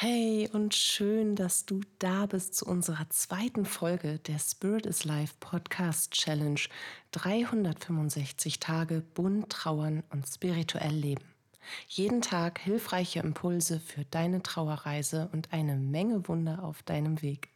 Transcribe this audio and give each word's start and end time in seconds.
Hey 0.00 0.48
und 0.52 0.76
schön, 0.76 1.34
dass 1.34 1.66
du 1.66 1.80
da 1.98 2.26
bist 2.26 2.54
zu 2.54 2.66
unserer 2.66 3.10
zweiten 3.10 3.66
Folge 3.66 4.20
der 4.20 4.38
Spirit 4.38 4.86
is 4.86 5.04
Life 5.04 5.34
Podcast 5.40 6.12
Challenge 6.12 6.60
365 7.10 8.60
Tage 8.60 9.02
bunt 9.14 9.50
trauern 9.50 10.04
und 10.10 10.24
spirituell 10.24 10.94
leben. 10.94 11.24
Jeden 11.88 12.22
Tag 12.22 12.60
hilfreiche 12.60 13.18
Impulse 13.18 13.80
für 13.80 14.04
deine 14.04 14.40
Trauerreise 14.40 15.30
und 15.32 15.52
eine 15.52 15.74
Menge 15.74 16.28
Wunder 16.28 16.62
auf 16.62 16.84
deinem 16.84 17.20
Weg. 17.20 17.48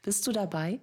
Bist 0.00 0.26
du 0.26 0.32
dabei? 0.32 0.80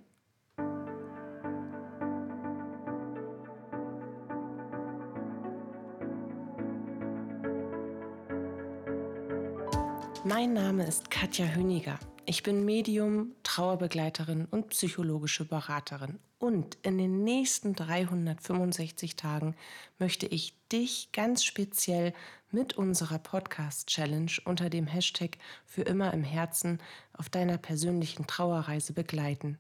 Mein 10.48 10.64
Name 10.64 10.88
ist 10.88 11.12
Katja 11.12 11.46
Höniger. 11.46 12.00
Ich 12.26 12.42
bin 12.42 12.64
Medium, 12.64 13.34
Trauerbegleiterin 13.44 14.46
und 14.46 14.70
psychologische 14.70 15.44
Beraterin. 15.44 16.20
Und 16.40 16.78
in 16.84 16.98
den 16.98 17.26
nächsten 17.26 17.74
365 17.74 19.18
Tagen 19.18 19.58
möchte 20.00 20.26
ich 20.26 20.58
dich 20.70 21.12
ganz 21.12 21.44
speziell 21.44 22.14
mit 22.50 22.78
unserer 22.78 23.20
Podcast-Challenge 23.20 24.32
unter 24.46 24.70
dem 24.70 24.88
Hashtag 24.88 25.38
für 25.66 25.82
immer 25.82 26.14
im 26.14 26.24
Herzen 26.24 26.80
auf 27.12 27.28
deiner 27.28 27.58
persönlichen 27.58 28.26
Trauerreise 28.26 28.94
begleiten 28.94 29.58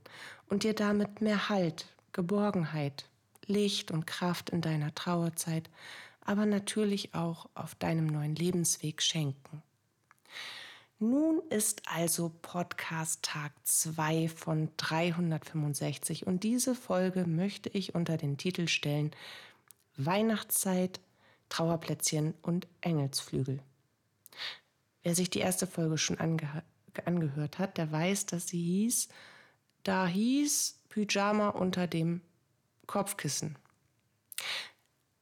und 0.47 0.63
dir 0.63 0.73
damit 0.73 1.19
mehr 1.19 1.49
Halt, 1.49 1.87
Geborgenheit, 2.13 3.09
Licht 3.45 3.91
und 3.91 4.07
Kraft 4.07 4.51
in 4.51 4.61
deiner 4.61 4.95
Trauerzeit, 4.95 5.69
aber 6.21 6.45
natürlich 6.45 7.13
auch 7.13 7.49
auf 7.55 7.75
deinem 7.75 8.07
neuen 8.07 8.35
Lebensweg 8.35 9.01
schenken. 9.01 9.61
Nun 10.99 11.43
ist 11.51 11.83
also 11.85 12.31
Podcast 12.41 13.21
Tag 13.21 13.51
2 13.63 14.29
von 14.29 14.69
365 14.77 16.25
und 16.25 16.41
diese 16.41 16.73
Folge 16.73 17.27
möchte 17.27 17.69
ich 17.69 17.93
unter 17.93 18.17
den 18.17 18.37
Titel 18.39 18.67
stellen 18.67 19.11
Weihnachtszeit, 19.95 20.99
Trauerplätzchen 21.49 22.33
und 22.41 22.65
Engelsflügel. 22.81 23.59
Wer 25.03 25.13
sich 25.13 25.29
die 25.29 25.39
erste 25.39 25.67
Folge 25.67 25.99
schon 25.99 26.19
ange 26.19 26.63
angehört 27.05 27.59
hat, 27.59 27.77
der 27.77 27.91
weiß, 27.91 28.25
dass 28.25 28.47
sie 28.47 28.59
hieß, 28.59 29.09
da 29.83 30.07
hieß 30.07 30.79
Pyjama 30.89 31.49
unter 31.49 31.85
dem 31.85 32.21
Kopfkissen. 32.87 33.55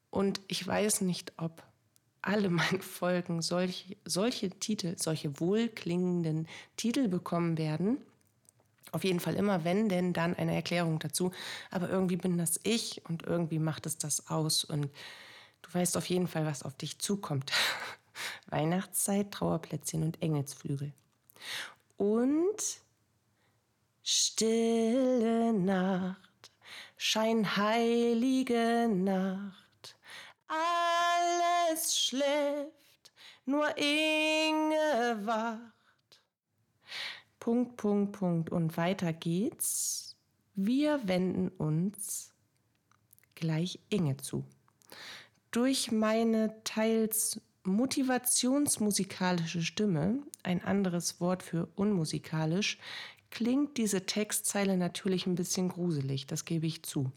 Und 0.10 0.40
ich 0.48 0.66
weiß 0.66 1.02
nicht, 1.02 1.34
ob 1.36 1.64
alle 2.26 2.50
meine 2.50 2.82
Folgen 2.82 3.42
solche, 3.42 3.96
solche 4.06 4.50
Titel, 4.50 4.96
solche 4.98 5.40
wohlklingenden 5.40 6.48
Titel 6.76 7.08
bekommen 7.08 7.58
werden. 7.58 7.98
Auf 8.92 9.04
jeden 9.04 9.20
Fall 9.20 9.36
immer, 9.36 9.64
wenn 9.64 9.90
denn 9.90 10.14
dann 10.14 10.36
eine 10.36 10.56
Erklärung 10.56 11.00
dazu. 11.00 11.32
Aber 11.70 11.90
irgendwie 11.90 12.16
bin 12.16 12.38
das 12.38 12.60
ich 12.64 13.02
und 13.08 13.24
irgendwie 13.24 13.60
macht 13.60 13.86
es 13.86 13.98
das 13.98 14.30
aus. 14.30 14.64
Und 14.64 14.90
du 15.62 15.74
weißt 15.74 15.98
auf 15.98 16.08
jeden 16.08 16.28
Fall, 16.28 16.46
was 16.46 16.64
auf 16.64 16.76
dich 16.76 17.00
zukommt. 17.00 17.52
Weihnachtszeit, 18.48 19.32
Trauerplätzchen 19.32 20.04
und 20.04 20.22
Engelsflügel. 20.22 20.94
Und 21.98 22.80
stille 24.02 25.54
Nacht, 25.54 26.52
scheinheilige 26.98 28.88
Nacht 28.90 29.66
alles 31.76 31.98
schläft, 31.98 33.14
nur 33.46 33.78
Inge 33.78 35.20
wacht. 35.26 36.22
Punkt, 37.40 37.78
Punkt, 37.78 38.12
Punkt. 38.14 38.50
Und 38.50 38.78
weiter 38.78 39.14
geht's. 39.14 40.16
Wir 40.56 41.08
wenden 41.08 41.50
uns 41.50 42.34
gleich 43.36 43.80
Inge 43.90 44.18
zu. 44.18 44.46
Durch 45.52 45.92
meine 45.92 46.64
teils 46.64 47.42
motivationsmusikalische 47.64 49.62
Stimme, 49.62 50.20
ein 50.44 50.64
anderes 50.64 51.20
Wort 51.20 51.44
für 51.44 51.68
unmusikalisch, 51.76 52.78
klingt 53.32 53.78
diese 53.78 54.06
Textzeile 54.06 54.78
natürlich 54.78 55.28
ein 55.28 55.36
bisschen 55.36 55.70
gruselig, 55.70 56.26
das 56.28 56.46
gebe 56.46 56.68
ich 56.68 56.84
zu. 56.84 57.12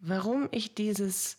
Warum 0.00 0.48
ich 0.50 0.74
dieses 0.74 1.36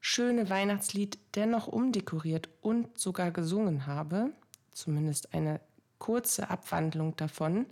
schöne 0.00 0.48
Weihnachtslied 0.50 1.18
dennoch 1.34 1.66
umdekoriert 1.66 2.48
und 2.60 2.98
sogar 2.98 3.30
gesungen 3.30 3.86
habe, 3.86 4.30
zumindest 4.72 5.34
eine 5.34 5.60
kurze 5.98 6.50
Abwandlung 6.50 7.16
davon, 7.16 7.66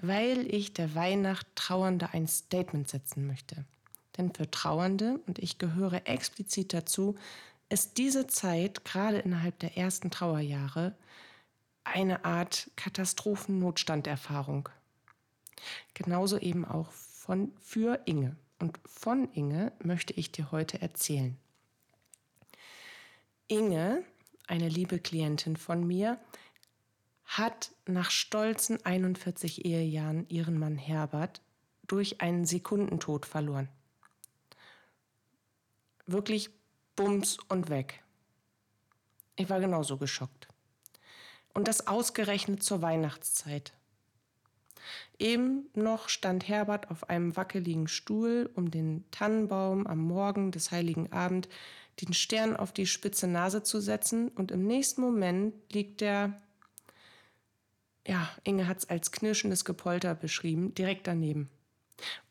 weil 0.00 0.52
ich 0.52 0.72
der 0.72 0.94
Weihnacht 0.94 1.46
Trauernde 1.54 2.10
ein 2.12 2.26
Statement 2.26 2.88
setzen 2.88 3.26
möchte. 3.26 3.64
Denn 4.16 4.32
für 4.32 4.50
Trauernde, 4.50 5.20
und 5.26 5.38
ich 5.38 5.58
gehöre 5.58 6.06
explizit 6.06 6.72
dazu, 6.72 7.16
ist 7.68 7.98
diese 7.98 8.26
Zeit, 8.26 8.84
gerade 8.84 9.18
innerhalb 9.18 9.58
der 9.60 9.76
ersten 9.76 10.10
Trauerjahre, 10.10 10.94
eine 11.84 12.24
Art 12.24 12.70
Katastrophennotstanderfahrung. 12.76 14.68
Genauso 15.94 16.38
eben 16.38 16.64
auch 16.64 16.90
von, 16.90 17.52
für 17.60 18.00
Inge. 18.06 18.36
Und 18.60 18.78
von 18.84 19.32
Inge 19.32 19.72
möchte 19.82 20.12
ich 20.12 20.30
dir 20.30 20.52
heute 20.52 20.80
erzählen. 20.82 21.36
Inge, 23.48 24.04
eine 24.46 24.68
liebe 24.68 25.00
Klientin 25.00 25.56
von 25.56 25.84
mir, 25.84 26.20
hat 27.24 27.72
nach 27.86 28.10
stolzen 28.10 28.84
41 28.84 29.64
Ehejahren 29.64 30.28
ihren 30.28 30.58
Mann 30.58 30.76
Herbert 30.76 31.40
durch 31.86 32.20
einen 32.20 32.44
Sekundentod 32.44 33.24
verloren. 33.24 33.68
Wirklich 36.06 36.50
bums 36.96 37.38
und 37.48 37.70
weg. 37.70 38.04
Ich 39.36 39.48
war 39.48 39.60
genauso 39.60 39.96
geschockt. 39.96 40.48
Und 41.54 41.66
das 41.66 41.86
ausgerechnet 41.86 42.62
zur 42.62 42.82
Weihnachtszeit. 42.82 43.72
Eben 45.18 45.68
noch 45.74 46.08
stand 46.08 46.48
Herbert 46.48 46.90
auf 46.90 47.08
einem 47.08 47.36
wackeligen 47.36 47.88
Stuhl 47.88 48.50
um 48.54 48.70
den 48.70 49.04
Tannenbaum 49.10 49.86
am 49.86 49.98
Morgen 49.98 50.50
des 50.50 50.70
heiligen 50.70 51.12
Abend 51.12 51.48
den 52.00 52.14
Stern 52.14 52.56
auf 52.56 52.72
die 52.72 52.86
spitze 52.86 53.26
Nase 53.26 53.62
zu 53.62 53.80
setzen 53.80 54.28
und 54.28 54.50
im 54.50 54.66
nächsten 54.66 55.00
Moment 55.00 55.54
liegt 55.72 56.00
der, 56.00 56.40
ja, 58.06 58.28
Inge 58.44 58.66
hat 58.66 58.78
es 58.78 58.88
als 58.88 59.12
knirschendes 59.12 59.64
Gepolter 59.64 60.14
beschrieben, 60.14 60.74
direkt 60.74 61.06
daneben. 61.06 61.50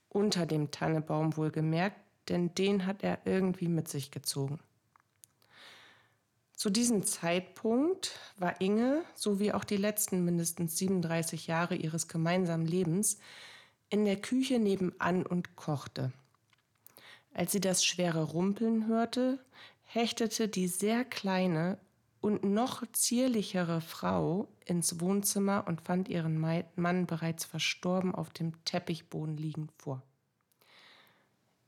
Unter 0.09 0.45
dem 0.45 0.71
Tannebaum 0.71 1.37
wohlgemerkt, 1.37 1.99
denn 2.29 2.53
den 2.55 2.85
hat 2.85 3.03
er 3.03 3.19
irgendwie 3.25 3.67
mit 3.67 3.87
sich 3.87 4.11
gezogen. 4.11 4.59
Zu 6.59 6.69
diesem 6.69 7.05
Zeitpunkt 7.05 8.19
war 8.37 8.59
Inge, 8.59 9.05
so 9.15 9.39
wie 9.39 9.53
auch 9.53 9.63
die 9.63 9.77
letzten 9.77 10.25
mindestens 10.25 10.77
37 10.77 11.47
Jahre 11.47 11.75
ihres 11.75 12.09
gemeinsamen 12.09 12.65
Lebens, 12.65 13.17
in 13.89 14.03
der 14.03 14.19
Küche 14.19 14.59
nebenan 14.59 15.25
und 15.25 15.55
kochte. 15.55 16.11
Als 17.33 17.53
sie 17.53 17.61
das 17.61 17.85
schwere 17.85 18.23
Rumpeln 18.23 18.87
hörte, 18.87 19.39
hechtete 19.85 20.49
die 20.49 20.67
sehr 20.67 21.05
kleine 21.05 21.77
und 22.19 22.43
noch 22.43 22.83
zierlichere 22.91 23.79
Frau 23.79 24.49
ins 24.65 24.99
Wohnzimmer 24.99 25.63
und 25.65 25.79
fand 25.79 26.09
ihren 26.09 26.41
Mann 26.75 27.05
bereits 27.05 27.45
verstorben 27.45 28.13
auf 28.13 28.31
dem 28.31 28.61
Teppichboden 28.65 29.37
liegend 29.37 29.71
vor. 29.77 30.03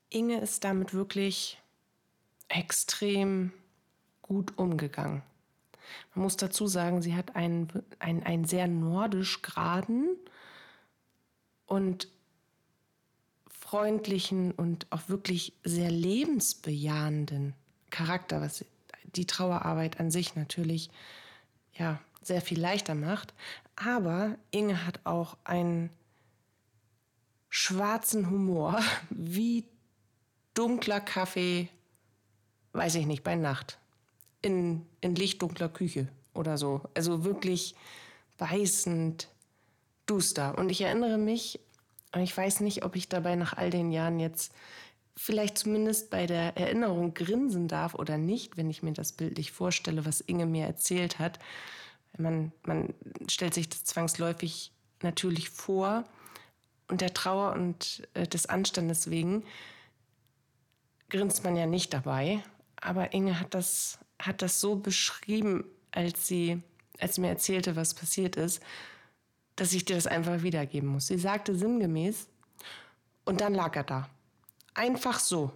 Inge 0.10 0.42
ist 0.42 0.66
damit 0.66 0.94
wirklich 0.94 1.62
extrem 2.50 3.54
gut 4.32 4.58
umgegangen. 4.58 5.24
Man 6.16 6.24
muss 6.24 6.38
dazu 6.38 6.66
sagen, 6.66 7.02
sie 7.02 7.18
hat 7.18 7.36
einen, 7.36 7.68
einen, 8.00 8.24
einen 8.24 8.46
sehr 8.46 8.66
nordisch 8.66 9.42
geraden 9.42 10.08
und 11.66 12.08
freundlichen 13.50 14.54
und 14.54 14.88
auch 14.90 15.10
wirklich 15.10 15.52
sehr 15.66 15.92
lebensbejahenden 15.92 17.56
Charakter, 17.90 18.40
was 18.40 18.64
die 19.18 19.26
Trauerarbeit 19.28 20.00
an 20.00 20.12
sich 20.12 20.38
natürlich 20.38 20.90
ja 21.74 22.00
sehr 22.22 22.40
viel 22.42 22.60
leichter 22.62 22.96
macht. 22.96 23.34
Aber 23.76 24.38
Inge 24.52 24.86
hat 24.86 25.02
auch 25.04 25.36
einen 25.44 25.90
schwarzen 27.50 28.30
Humor 28.30 28.80
wie 29.10 29.66
dunkler 30.54 31.02
Kaffee, 31.02 31.68
weiß 32.72 32.96
ich 32.96 33.08
nicht, 33.08 33.26
bei 33.26 33.36
Nacht 33.36 33.81
in, 34.42 34.86
in 35.02 35.16
lichtdunkler 35.16 35.70
Küche 35.70 36.08
oder 36.34 36.58
so. 36.58 36.82
Also 36.94 37.24
wirklich 37.24 37.76
beißend 38.38 39.28
duster. 40.06 40.58
Und 40.58 40.70
ich 40.70 40.82
erinnere 40.82 41.18
mich, 41.18 41.60
und 42.14 42.22
ich 42.22 42.36
weiß 42.36 42.60
nicht, 42.62 42.84
ob 42.84 42.96
ich 42.96 43.08
dabei 43.08 43.36
nach 43.36 43.54
all 43.54 43.70
den 43.70 43.92
Jahren 43.92 44.20
jetzt 44.20 44.54
vielleicht 45.16 45.58
zumindest 45.58 46.10
bei 46.10 46.26
der 46.26 46.58
Erinnerung 46.58 47.14
grinsen 47.14 47.68
darf 47.68 47.96
oder 47.96 48.18
nicht, 48.18 48.58
wenn 48.58 48.70
ich 48.70 48.84
mir 48.84 48.94
das 48.94 49.14
bildlich 49.14 49.52
vorstelle, 49.52 50.06
was 50.06 50.22
Inge 50.22 50.46
mir 50.46 50.66
erzählt 50.66 51.20
hat. 51.20 51.40
Man, 52.18 52.52
man 52.64 52.94
stellt 53.28 53.54
sich 53.54 53.70
das 53.70 53.84
zwangsläufig 53.84 54.72
natürlich 55.02 55.50
vor 55.50 56.04
und 56.88 57.02
der 57.02 57.14
Trauer 57.14 57.54
und 57.54 58.08
äh, 58.14 58.28
des 58.28 58.48
Anstandes 58.48 59.10
wegen 59.10 59.44
grinst 61.10 61.44
man 61.44 61.56
ja 61.56 61.66
nicht 61.66 61.94
dabei. 61.94 62.44
Aber 62.78 63.14
Inge 63.14 63.40
hat 63.40 63.54
das, 63.54 64.00
hat 64.22 64.42
das 64.42 64.60
so 64.60 64.76
beschrieben, 64.76 65.66
als 65.92 66.28
sie, 66.28 66.62
als 67.00 67.16
sie 67.16 67.22
mir 67.22 67.30
erzählte, 67.30 67.76
was 67.76 67.94
passiert 67.94 68.36
ist, 68.36 68.62
dass 69.56 69.74
ich 69.74 69.86
dir 69.86 69.96
das 69.96 70.08
einfach 70.08 70.44
wiedergeben 70.44 70.90
muss. 70.90 71.08
Sie 71.08 71.18
sagte 71.18 71.56
sinngemäß, 71.56 72.28
und 73.26 73.42
dann 73.42 73.54
lag 73.54 73.76
er 73.76 73.84
da. 73.84 74.10
Einfach 74.74 75.20
so. 75.20 75.52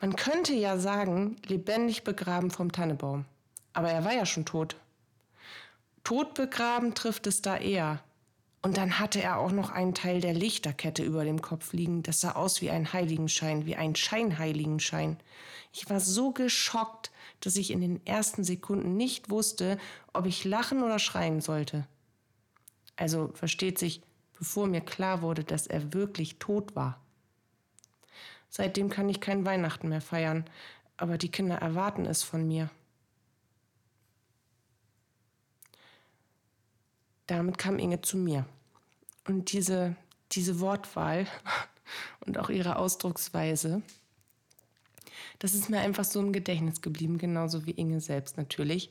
Man 0.00 0.16
könnte 0.16 0.54
ja 0.54 0.78
sagen, 0.78 1.36
lebendig 1.46 2.04
begraben 2.04 2.50
vom 2.50 2.72
Tannebaum. 2.72 3.24
Aber 3.72 3.90
er 3.90 4.04
war 4.04 4.12
ja 4.12 4.26
schon 4.26 4.44
tot. 4.44 4.76
Tot 6.04 6.34
begraben 6.34 6.94
trifft 6.94 7.26
es 7.26 7.42
da 7.42 7.56
eher. 7.56 8.02
Und 8.60 8.76
dann 8.76 8.98
hatte 8.98 9.22
er 9.22 9.38
auch 9.38 9.52
noch 9.52 9.70
einen 9.70 9.94
Teil 9.94 10.20
der 10.20 10.34
Lichterkette 10.34 11.04
über 11.04 11.24
dem 11.24 11.40
Kopf 11.40 11.72
liegen. 11.72 12.02
Das 12.02 12.20
sah 12.20 12.32
aus 12.32 12.60
wie 12.60 12.70
ein 12.70 12.92
Heiligenschein, 12.92 13.66
wie 13.66 13.76
ein 13.76 13.94
Scheinheiligenschein. 13.94 15.16
Ich 15.72 15.88
war 15.88 16.00
so 16.00 16.32
geschockt, 16.32 17.12
dass 17.40 17.56
ich 17.56 17.70
in 17.70 17.80
den 17.80 18.04
ersten 18.04 18.42
Sekunden 18.42 18.96
nicht 18.96 19.30
wusste, 19.30 19.78
ob 20.12 20.26
ich 20.26 20.44
lachen 20.44 20.82
oder 20.82 20.98
schreien 20.98 21.40
sollte. 21.40 21.86
Also 22.96 23.30
versteht 23.34 23.78
sich, 23.78 24.02
bevor 24.36 24.66
mir 24.66 24.80
klar 24.80 25.22
wurde, 25.22 25.44
dass 25.44 25.68
er 25.68 25.92
wirklich 25.92 26.40
tot 26.40 26.74
war. 26.74 27.00
Seitdem 28.48 28.88
kann 28.88 29.08
ich 29.08 29.20
kein 29.20 29.44
Weihnachten 29.44 29.88
mehr 29.88 30.00
feiern, 30.00 30.44
aber 30.96 31.16
die 31.16 31.30
Kinder 31.30 31.56
erwarten 31.56 32.06
es 32.06 32.24
von 32.24 32.46
mir. 32.48 32.70
Damit 37.28 37.58
kam 37.58 37.78
Inge 37.78 38.00
zu 38.00 38.16
mir. 38.16 38.46
Und 39.26 39.52
diese, 39.52 39.94
diese 40.32 40.60
Wortwahl 40.60 41.26
und 42.26 42.38
auch 42.38 42.50
ihre 42.50 42.76
Ausdrucksweise, 42.76 43.82
das 45.38 45.54
ist 45.54 45.70
mir 45.70 45.78
einfach 45.80 46.04
so 46.04 46.20
im 46.20 46.32
Gedächtnis 46.32 46.80
geblieben, 46.80 47.18
genauso 47.18 47.66
wie 47.66 47.72
Inge 47.72 48.00
selbst 48.00 48.36
natürlich. 48.36 48.90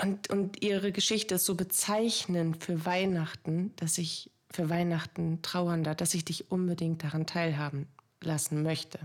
Und, 0.00 0.30
und 0.30 0.62
ihre 0.62 0.92
Geschichte 0.92 1.36
ist 1.36 1.46
so 1.46 1.54
bezeichnend 1.54 2.62
für 2.62 2.84
Weihnachten, 2.84 3.72
dass 3.76 3.98
ich 3.98 4.30
für 4.50 4.68
Weihnachten 4.68 5.42
trauernder, 5.42 5.94
dass 5.94 6.14
ich 6.14 6.24
dich 6.24 6.50
unbedingt 6.50 7.02
daran 7.04 7.26
teilhaben 7.26 7.86
lassen 8.20 8.62
möchte. 8.62 8.98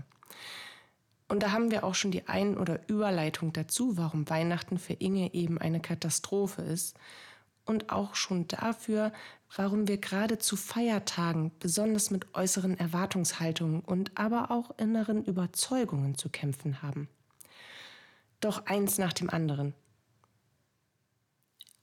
Und 1.28 1.42
da 1.42 1.52
haben 1.52 1.70
wir 1.70 1.84
auch 1.84 1.94
schon 1.94 2.10
die 2.10 2.28
Ein- 2.28 2.58
oder 2.58 2.86
Überleitung 2.88 3.52
dazu, 3.52 3.96
warum 3.96 4.28
Weihnachten 4.28 4.78
für 4.78 4.92
Inge 4.92 5.32
eben 5.34 5.58
eine 5.58 5.80
Katastrophe 5.80 6.62
ist 6.62 6.96
und 7.66 7.90
auch 7.90 8.14
schon 8.14 8.48
dafür, 8.48 9.12
warum 9.54 9.86
wir 9.88 9.98
gerade 9.98 10.38
zu 10.38 10.56
Feiertagen 10.56 11.52
besonders 11.58 12.10
mit 12.10 12.34
äußeren 12.34 12.78
Erwartungshaltungen 12.78 13.80
und 13.80 14.16
aber 14.16 14.50
auch 14.50 14.70
inneren 14.78 15.22
Überzeugungen 15.24 16.16
zu 16.16 16.30
kämpfen 16.30 16.80
haben. 16.82 17.08
Doch 18.40 18.64
eins 18.66 18.98
nach 18.98 19.12
dem 19.12 19.30
anderen. 19.30 19.74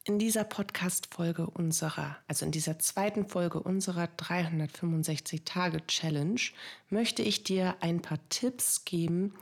In 0.06 0.20
dieser 0.20 0.44
Podcast-Folge 0.44 1.48
unserer, 1.48 2.18
also 2.28 2.46
in 2.46 2.52
dieser 2.52 2.78
zweiten 2.78 3.30
Folge 3.30 3.62
unserer 3.62 4.10
365-Tage-Challenge, 4.18 6.42
möchte 6.90 7.22
ich 7.22 7.46
dir 7.46 7.78
ein 7.80 8.02
paar 8.02 8.20
Tipps 8.28 8.84
geben, 8.84 9.34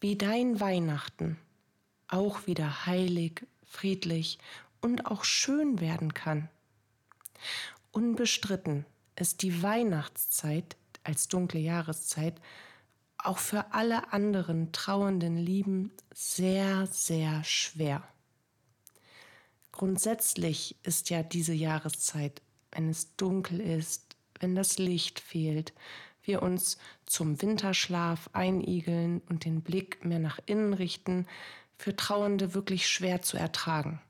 wie 0.00 0.16
dein 0.16 0.60
Weihnachten 0.60 1.38
auch 2.08 2.46
wieder 2.46 2.84
heilig, 2.84 3.46
friedlich 3.64 4.38
und 4.86 5.06
auch 5.06 5.24
schön 5.24 5.80
werden 5.80 6.14
kann. 6.14 6.48
Unbestritten 7.92 8.86
ist 9.16 9.42
die 9.42 9.62
Weihnachtszeit 9.62 10.76
als 11.04 11.28
dunkle 11.28 11.60
Jahreszeit 11.60 12.40
auch 13.18 13.38
für 13.38 13.72
alle 13.72 14.12
anderen 14.12 14.72
trauernden 14.72 15.36
Lieben 15.36 15.90
sehr, 16.14 16.86
sehr 16.86 17.42
schwer. 17.44 18.06
Grundsätzlich 19.72 20.76
ist 20.84 21.10
ja 21.10 21.22
diese 21.22 21.52
Jahreszeit, 21.52 22.40
wenn 22.72 22.88
es 22.88 23.16
dunkel 23.16 23.60
ist, 23.60 24.16
wenn 24.40 24.54
das 24.54 24.78
Licht 24.78 25.18
fehlt, 25.20 25.72
wir 26.22 26.42
uns 26.42 26.78
zum 27.04 27.40
Winterschlaf 27.40 28.30
einigeln 28.32 29.20
und 29.28 29.44
den 29.44 29.62
Blick 29.62 30.04
mehr 30.04 30.18
nach 30.18 30.38
innen 30.46 30.74
richten, 30.74 31.26
für 31.78 31.94
Trauernde 31.94 32.54
wirklich 32.54 32.88
schwer 32.88 33.22
zu 33.22 33.36
ertragen. 33.36 34.00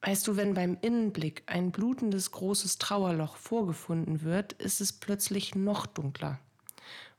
Weißt 0.00 0.26
du, 0.28 0.36
wenn 0.36 0.54
beim 0.54 0.78
Innenblick 0.80 1.42
ein 1.46 1.72
blutendes 1.72 2.30
großes 2.30 2.78
Trauerloch 2.78 3.36
vorgefunden 3.36 4.22
wird, 4.22 4.52
ist 4.54 4.80
es 4.80 4.92
plötzlich 4.92 5.54
noch 5.54 5.86
dunkler. 5.86 6.38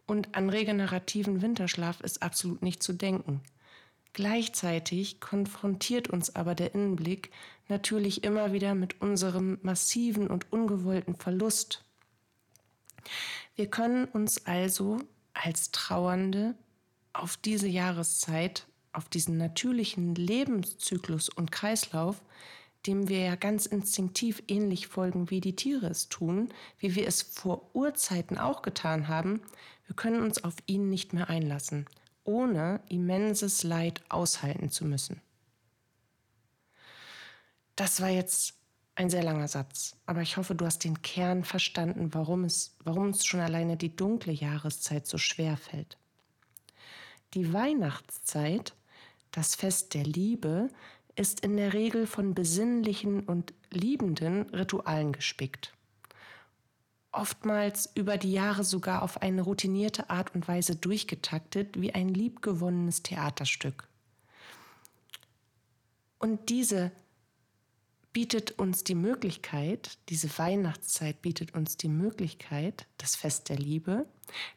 Und 0.07 0.35
an 0.35 0.49
regenerativen 0.49 1.41
Winterschlaf 1.41 2.01
ist 2.01 2.23
absolut 2.23 2.61
nicht 2.61 2.81
zu 2.81 2.93
denken. 2.93 3.41
Gleichzeitig 4.13 5.19
konfrontiert 5.19 6.09
uns 6.09 6.35
aber 6.35 6.55
der 6.55 6.73
Innenblick 6.73 7.31
natürlich 7.67 8.23
immer 8.23 8.53
wieder 8.53 8.73
mit 8.73 9.01
unserem 9.01 9.59
massiven 9.61 10.27
und 10.27 10.51
ungewollten 10.51 11.15
Verlust. 11.15 11.83
Wir 13.55 13.67
können 13.67 14.05
uns 14.05 14.45
also 14.45 14.97
als 15.33 15.71
Trauernde 15.71 16.55
auf 17.13 17.37
diese 17.37 17.67
Jahreszeit 17.67 18.65
auf 18.93 19.09
diesen 19.09 19.37
natürlichen 19.37 20.15
Lebenszyklus 20.15 21.29
und 21.29 21.51
Kreislauf, 21.51 22.21
dem 22.85 23.09
wir 23.09 23.19
ja 23.19 23.35
ganz 23.35 23.65
instinktiv 23.65 24.41
ähnlich 24.47 24.87
folgen, 24.87 25.29
wie 25.29 25.41
die 25.41 25.55
Tiere 25.55 25.87
es 25.87 26.09
tun, 26.09 26.49
wie 26.77 26.95
wir 26.95 27.07
es 27.07 27.21
vor 27.21 27.75
Urzeiten 27.75 28.37
auch 28.37 28.61
getan 28.61 29.07
haben, 29.07 29.41
wir 29.85 29.95
können 29.95 30.21
uns 30.21 30.43
auf 30.43 30.55
ihn 30.65 30.89
nicht 30.89 31.13
mehr 31.13 31.29
einlassen, 31.29 31.87
ohne 32.23 32.81
immenses 32.89 33.63
Leid 33.63 34.01
aushalten 34.09 34.69
zu 34.69 34.85
müssen. 34.85 35.21
Das 37.75 38.01
war 38.01 38.09
jetzt 38.09 38.55
ein 38.95 39.09
sehr 39.09 39.23
langer 39.23 39.47
Satz, 39.47 39.95
aber 40.05 40.21
ich 40.21 40.37
hoffe, 40.37 40.53
du 40.55 40.65
hast 40.65 40.83
den 40.83 41.01
Kern 41.01 41.43
verstanden, 41.43 42.13
warum 42.13 42.43
es, 42.43 42.75
warum 42.83 43.05
uns 43.05 43.25
schon 43.25 43.39
alleine 43.39 43.77
die 43.77 43.95
dunkle 43.95 44.33
Jahreszeit 44.33 45.07
so 45.07 45.17
schwer 45.17 45.57
fällt. 45.57 45.97
Die 47.33 47.53
Weihnachtszeit 47.53 48.73
das 49.31 49.55
Fest 49.55 49.93
der 49.93 50.03
Liebe 50.03 50.69
ist 51.15 51.41
in 51.41 51.57
der 51.57 51.73
Regel 51.73 52.07
von 52.07 52.33
besinnlichen 52.33 53.21
und 53.21 53.53
liebenden 53.71 54.49
Ritualen 54.49 55.11
gespickt. 55.11 55.73
Oftmals 57.11 57.89
über 57.95 58.17
die 58.17 58.31
Jahre 58.31 58.63
sogar 58.63 59.01
auf 59.01 59.21
eine 59.21 59.41
routinierte 59.41 60.09
Art 60.09 60.33
und 60.35 60.47
Weise 60.47 60.75
durchgetaktet 60.75 61.81
wie 61.81 61.93
ein 61.93 62.09
liebgewonnenes 62.09 63.01
Theaterstück. 63.03 63.87
Und 66.19 66.49
diese 66.49 66.91
bietet 68.13 68.57
uns 68.57 68.83
die 68.83 68.95
Möglichkeit, 68.95 69.97
diese 70.09 70.29
Weihnachtszeit 70.37 71.21
bietet 71.21 71.53
uns 71.53 71.77
die 71.77 71.89
Möglichkeit, 71.89 72.87
das 72.97 73.15
Fest 73.15 73.49
der 73.49 73.57
Liebe, 73.57 74.05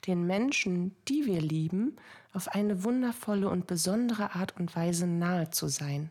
den 0.06 0.26
Menschen, 0.26 0.96
die 1.08 1.26
wir 1.26 1.40
lieben, 1.40 1.96
auf 2.32 2.48
eine 2.48 2.82
wundervolle 2.82 3.48
und 3.48 3.66
besondere 3.66 4.34
Art 4.34 4.56
und 4.58 4.74
Weise 4.74 5.06
nahe 5.06 5.50
zu 5.50 5.68
sein 5.68 6.10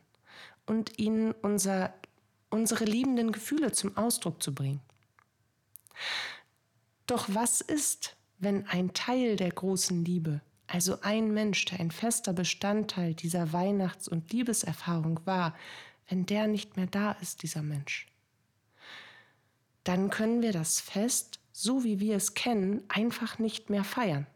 und 0.67 0.99
ihnen 0.99 1.31
unser, 1.41 1.93
unsere 2.49 2.85
liebenden 2.85 3.31
Gefühle 3.31 3.71
zum 3.71 3.97
Ausdruck 3.97 4.41
zu 4.43 4.53
bringen. 4.53 4.81
Doch 7.07 7.25
was 7.29 7.61
ist, 7.61 8.15
wenn 8.37 8.67
ein 8.67 8.93
Teil 8.93 9.35
der 9.35 9.51
großen 9.51 10.05
Liebe, 10.05 10.41
also 10.67 11.01
ein 11.01 11.33
Mensch, 11.33 11.65
der 11.65 11.79
ein 11.79 11.91
fester 11.91 12.33
Bestandteil 12.33 13.13
dieser 13.13 13.51
Weihnachts- 13.51 14.07
und 14.07 14.31
Liebeserfahrung 14.31 15.19
war, 15.25 15.55
wenn 16.11 16.25
der 16.25 16.47
nicht 16.47 16.75
mehr 16.75 16.87
da 16.87 17.13
ist, 17.13 17.41
dieser 17.41 17.61
Mensch? 17.61 18.07
Dann 19.85 20.09
können 20.09 20.41
wir 20.41 20.51
das 20.51 20.81
Fest, 20.81 21.39
so 21.53 21.85
wie 21.85 22.01
wir 22.01 22.17
es 22.17 22.33
kennen, 22.33 22.83
einfach 22.89 23.39
nicht 23.39 23.69
mehr 23.69 23.85
feiern. 23.85 24.27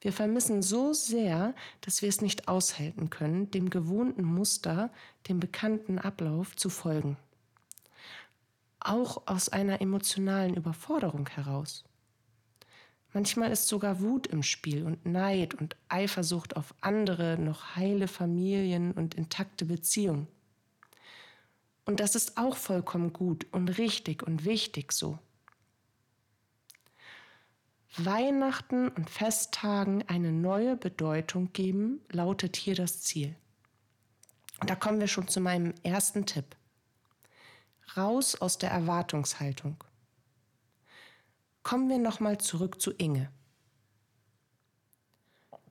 Wir 0.00 0.12
vermissen 0.12 0.62
so 0.62 0.92
sehr, 0.92 1.54
dass 1.80 2.00
wir 2.00 2.08
es 2.08 2.20
nicht 2.20 2.46
aushalten 2.46 3.10
können, 3.10 3.50
dem 3.50 3.70
gewohnten 3.70 4.22
Muster, 4.22 4.92
dem 5.28 5.40
bekannten 5.40 5.98
Ablauf 5.98 6.54
zu 6.54 6.70
folgen. 6.70 7.16
Auch 8.78 9.26
aus 9.26 9.48
einer 9.48 9.80
emotionalen 9.80 10.54
Überforderung 10.54 11.28
heraus. 11.28 11.84
Manchmal 13.12 13.50
ist 13.50 13.66
sogar 13.66 14.00
Wut 14.00 14.26
im 14.28 14.42
Spiel 14.42 14.84
und 14.84 15.06
Neid 15.06 15.54
und 15.54 15.76
Eifersucht 15.88 16.56
auf 16.56 16.74
andere, 16.80 17.36
noch 17.38 17.76
heile 17.76 18.06
Familien 18.06 18.92
und 18.92 19.14
intakte 19.14 19.64
Beziehungen. 19.64 20.28
Und 21.84 22.00
das 22.00 22.14
ist 22.14 22.36
auch 22.38 22.56
vollkommen 22.56 23.12
gut 23.12 23.46
und 23.52 23.68
richtig 23.78 24.22
und 24.22 24.44
wichtig 24.44 24.92
so. 24.92 25.18
Weihnachten 27.96 28.88
und 28.88 29.08
Festtagen 29.08 30.02
eine 30.08 30.32
neue 30.32 30.76
Bedeutung 30.76 31.52
geben, 31.52 32.00
lautet 32.10 32.56
hier 32.56 32.74
das 32.74 33.02
Ziel. 33.02 33.36
Und 34.60 34.70
da 34.70 34.74
kommen 34.74 34.98
wir 34.98 35.08
schon 35.08 35.28
zu 35.28 35.40
meinem 35.40 35.74
ersten 35.82 36.26
Tipp. 36.26 36.56
Raus 37.96 38.34
aus 38.40 38.58
der 38.58 38.70
Erwartungshaltung. 38.70 39.84
Kommen 41.62 41.88
wir 41.88 41.98
nochmal 41.98 42.38
zurück 42.38 42.80
zu 42.80 42.90
Inge. 42.92 43.30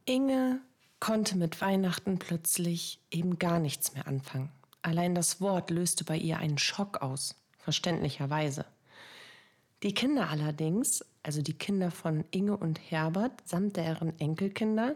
Inge 0.05 0.61
konnte 0.99 1.37
mit 1.37 1.59
Weihnachten 1.59 2.19
plötzlich 2.19 3.01
eben 3.11 3.37
gar 3.37 3.59
nichts 3.59 3.93
mehr 3.93 4.07
anfangen. 4.07 4.51
Allein 4.83 5.15
das 5.15 5.41
Wort 5.41 5.71
löste 5.71 6.03
bei 6.03 6.17
ihr 6.17 6.37
einen 6.37 6.57
Schock 6.57 7.01
aus, 7.01 7.35
verständlicherweise. 7.57 8.65
Die 9.81 9.93
Kinder 9.93 10.29
allerdings, 10.29 11.03
also 11.23 11.41
die 11.41 11.57
Kinder 11.57 11.89
von 11.89 12.25
Inge 12.31 12.55
und 12.55 12.79
Herbert 12.91 13.41
samt 13.45 13.77
deren 13.77 14.17
Enkelkinder, 14.19 14.95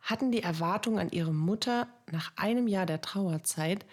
hatten 0.00 0.30
die 0.30 0.42
Erwartung 0.42 0.98
an 0.98 1.10
ihre 1.10 1.32
Mutter 1.32 1.88
nach 2.10 2.32
einem 2.36 2.68
Jahr 2.68 2.86
der 2.86 3.00
Trauerzeit, 3.00 3.86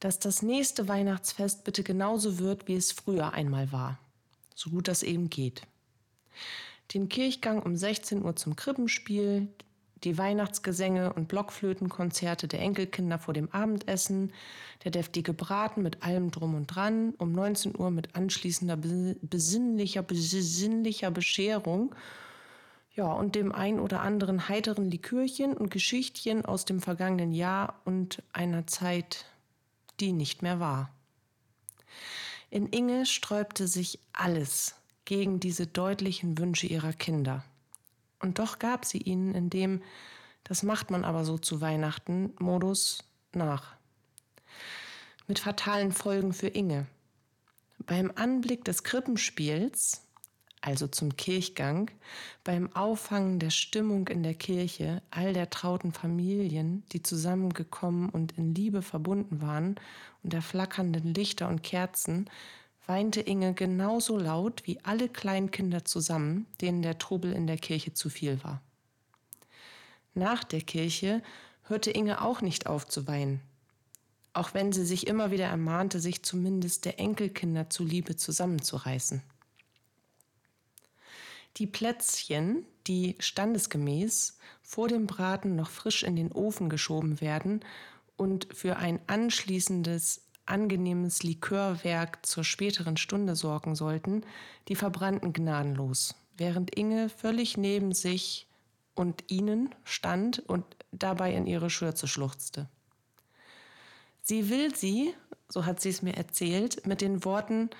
dass 0.00 0.18
das 0.18 0.42
nächste 0.42 0.88
Weihnachtsfest 0.88 1.64
bitte 1.64 1.82
genauso 1.82 2.38
wird, 2.38 2.66
wie 2.66 2.74
es 2.74 2.92
früher 2.92 3.32
einmal 3.32 3.70
war. 3.70 3.98
So 4.54 4.70
gut 4.70 4.88
das 4.88 5.02
eben 5.02 5.30
geht. 5.30 5.62
Den 6.92 7.08
Kirchgang 7.08 7.62
um 7.62 7.76
16 7.76 8.22
Uhr 8.22 8.36
zum 8.36 8.56
Krippenspiel, 8.56 9.48
die 10.04 10.18
Weihnachtsgesänge 10.18 11.12
und 11.12 11.28
Blockflötenkonzerte 11.28 12.48
der 12.48 12.60
Enkelkinder 12.60 13.18
vor 13.18 13.34
dem 13.34 13.50
Abendessen, 13.52 14.32
der 14.84 14.90
deftige 14.90 15.32
Braten 15.32 15.82
mit 15.82 16.02
allem 16.02 16.30
drum 16.30 16.54
und 16.54 16.66
dran, 16.66 17.14
um 17.18 17.32
19 17.32 17.78
Uhr 17.78 17.90
mit 17.90 18.14
anschließender 18.14 18.76
besinnlicher, 18.76 20.02
besinnlicher 20.02 21.10
Bescherung, 21.10 21.94
ja, 22.94 23.12
und 23.12 23.34
dem 23.34 23.50
ein 23.50 23.80
oder 23.80 24.02
anderen 24.02 24.48
heiteren 24.48 24.88
Likörchen 24.88 25.56
und 25.56 25.70
Geschichtchen 25.70 26.44
aus 26.44 26.64
dem 26.64 26.80
vergangenen 26.80 27.32
Jahr 27.32 27.80
und 27.84 28.22
einer 28.32 28.68
Zeit, 28.68 29.26
die 29.98 30.12
nicht 30.12 30.42
mehr 30.42 30.60
war. 30.60 30.90
In 32.50 32.68
Inge 32.68 33.04
sträubte 33.04 33.66
sich 33.66 33.98
alles 34.12 34.76
gegen 35.04 35.40
diese 35.40 35.66
deutlichen 35.66 36.38
Wünsche 36.38 36.68
ihrer 36.68 36.92
Kinder. 36.92 37.44
Und 38.24 38.38
doch 38.38 38.58
gab 38.58 38.86
sie 38.86 39.02
ihnen 39.02 39.34
in 39.34 39.50
dem, 39.50 39.82
das 40.44 40.62
macht 40.62 40.90
man 40.90 41.04
aber 41.04 41.26
so 41.26 41.36
zu 41.36 41.60
Weihnachten, 41.60 42.32
Modus 42.38 43.04
nach. 43.34 43.76
Mit 45.28 45.38
fatalen 45.38 45.92
Folgen 45.92 46.32
für 46.32 46.48
Inge. 46.48 46.86
Beim 47.80 48.10
Anblick 48.14 48.64
des 48.64 48.82
Krippenspiels, 48.82 50.06
also 50.62 50.86
zum 50.86 51.18
Kirchgang, 51.18 51.90
beim 52.44 52.74
Auffangen 52.74 53.40
der 53.40 53.50
Stimmung 53.50 54.08
in 54.08 54.22
der 54.22 54.34
Kirche 54.34 55.02
all 55.10 55.34
der 55.34 55.50
trauten 55.50 55.92
Familien, 55.92 56.82
die 56.92 57.02
zusammengekommen 57.02 58.08
und 58.08 58.38
in 58.38 58.54
Liebe 58.54 58.80
verbunden 58.80 59.42
waren, 59.42 59.74
und 60.22 60.32
der 60.32 60.40
flackernden 60.40 61.12
Lichter 61.12 61.48
und 61.48 61.62
Kerzen, 61.62 62.30
weinte 62.86 63.20
Inge 63.20 63.54
genauso 63.54 64.18
laut 64.18 64.62
wie 64.66 64.78
alle 64.82 65.08
Kleinkinder 65.08 65.84
zusammen, 65.84 66.46
denen 66.60 66.82
der 66.82 66.98
Trubel 66.98 67.32
in 67.32 67.46
der 67.46 67.58
Kirche 67.58 67.94
zu 67.94 68.10
viel 68.10 68.42
war. 68.44 68.60
Nach 70.14 70.44
der 70.44 70.60
Kirche 70.60 71.22
hörte 71.64 71.90
Inge 71.90 72.20
auch 72.20 72.40
nicht 72.40 72.66
auf 72.66 72.86
zu 72.86 73.06
weinen, 73.06 73.40
auch 74.32 74.54
wenn 74.54 74.72
sie 74.72 74.84
sich 74.84 75.06
immer 75.06 75.30
wieder 75.30 75.46
ermahnte, 75.46 75.98
sich 75.98 76.22
zumindest 76.22 76.84
der 76.84 77.00
Enkelkinder 77.00 77.70
zuliebe 77.70 78.16
zusammenzureißen. 78.16 79.22
Die 81.56 81.66
Plätzchen, 81.66 82.66
die 82.86 83.16
standesgemäß 83.20 84.38
vor 84.60 84.88
dem 84.88 85.06
Braten 85.06 85.56
noch 85.56 85.70
frisch 85.70 86.02
in 86.02 86.16
den 86.16 86.32
Ofen 86.32 86.68
geschoben 86.68 87.20
werden 87.20 87.60
und 88.16 88.48
für 88.52 88.76
ein 88.76 89.00
anschließendes 89.06 90.23
angenehmes 90.46 91.22
Likörwerk 91.22 92.24
zur 92.26 92.44
späteren 92.44 92.96
Stunde 92.96 93.36
sorgen 93.36 93.74
sollten, 93.74 94.22
die 94.68 94.76
verbrannten 94.76 95.32
gnadenlos, 95.32 96.14
während 96.36 96.74
Inge 96.74 97.08
völlig 97.08 97.56
neben 97.56 97.92
sich 97.92 98.46
und 98.94 99.30
ihnen 99.30 99.74
stand 99.84 100.40
und 100.40 100.64
dabei 100.92 101.34
in 101.34 101.46
ihre 101.46 101.70
Schürze 101.70 102.06
schluchzte. 102.08 102.68
Sie 104.22 104.48
will 104.48 104.74
sie, 104.74 105.14
so 105.48 105.66
hat 105.66 105.80
sie 105.80 105.90
es 105.90 106.02
mir 106.02 106.16
erzählt, 106.16 106.86
mit 106.86 107.00
den 107.00 107.24
Worten 107.24 107.70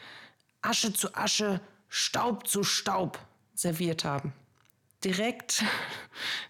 Asche 0.62 0.92
zu 0.92 1.14
Asche, 1.14 1.60
Staub 1.88 2.46
zu 2.46 2.64
Staub 2.64 3.18
serviert 3.54 4.04
haben 4.04 4.32
direkt 5.04 5.64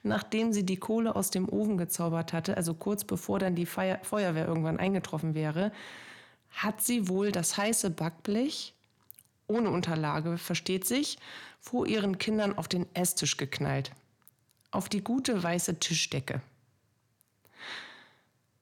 nachdem 0.02 0.52
sie 0.52 0.64
die 0.64 0.76
Kohle 0.76 1.16
aus 1.16 1.30
dem 1.30 1.48
Ofen 1.48 1.76
gezaubert 1.76 2.32
hatte, 2.32 2.56
also 2.56 2.74
kurz 2.74 3.04
bevor 3.04 3.38
dann 3.38 3.54
die 3.54 3.66
Feier 3.66 3.98
Feuerwehr 4.02 4.46
irgendwann 4.46 4.78
eingetroffen 4.78 5.34
wäre, 5.34 5.72
hat 6.50 6.82
sie 6.82 7.08
wohl 7.08 7.32
das 7.32 7.56
heiße 7.56 7.90
Backblech 7.90 8.74
ohne 9.46 9.70
Unterlage, 9.70 10.38
versteht 10.38 10.86
sich, 10.86 11.18
vor 11.60 11.86
ihren 11.86 12.18
Kindern 12.18 12.56
auf 12.56 12.68
den 12.68 12.86
Esstisch 12.94 13.36
geknallt. 13.36 13.90
Auf 14.70 14.88
die 14.88 15.04
gute 15.04 15.42
weiße 15.42 15.78
Tischdecke. 15.78 16.40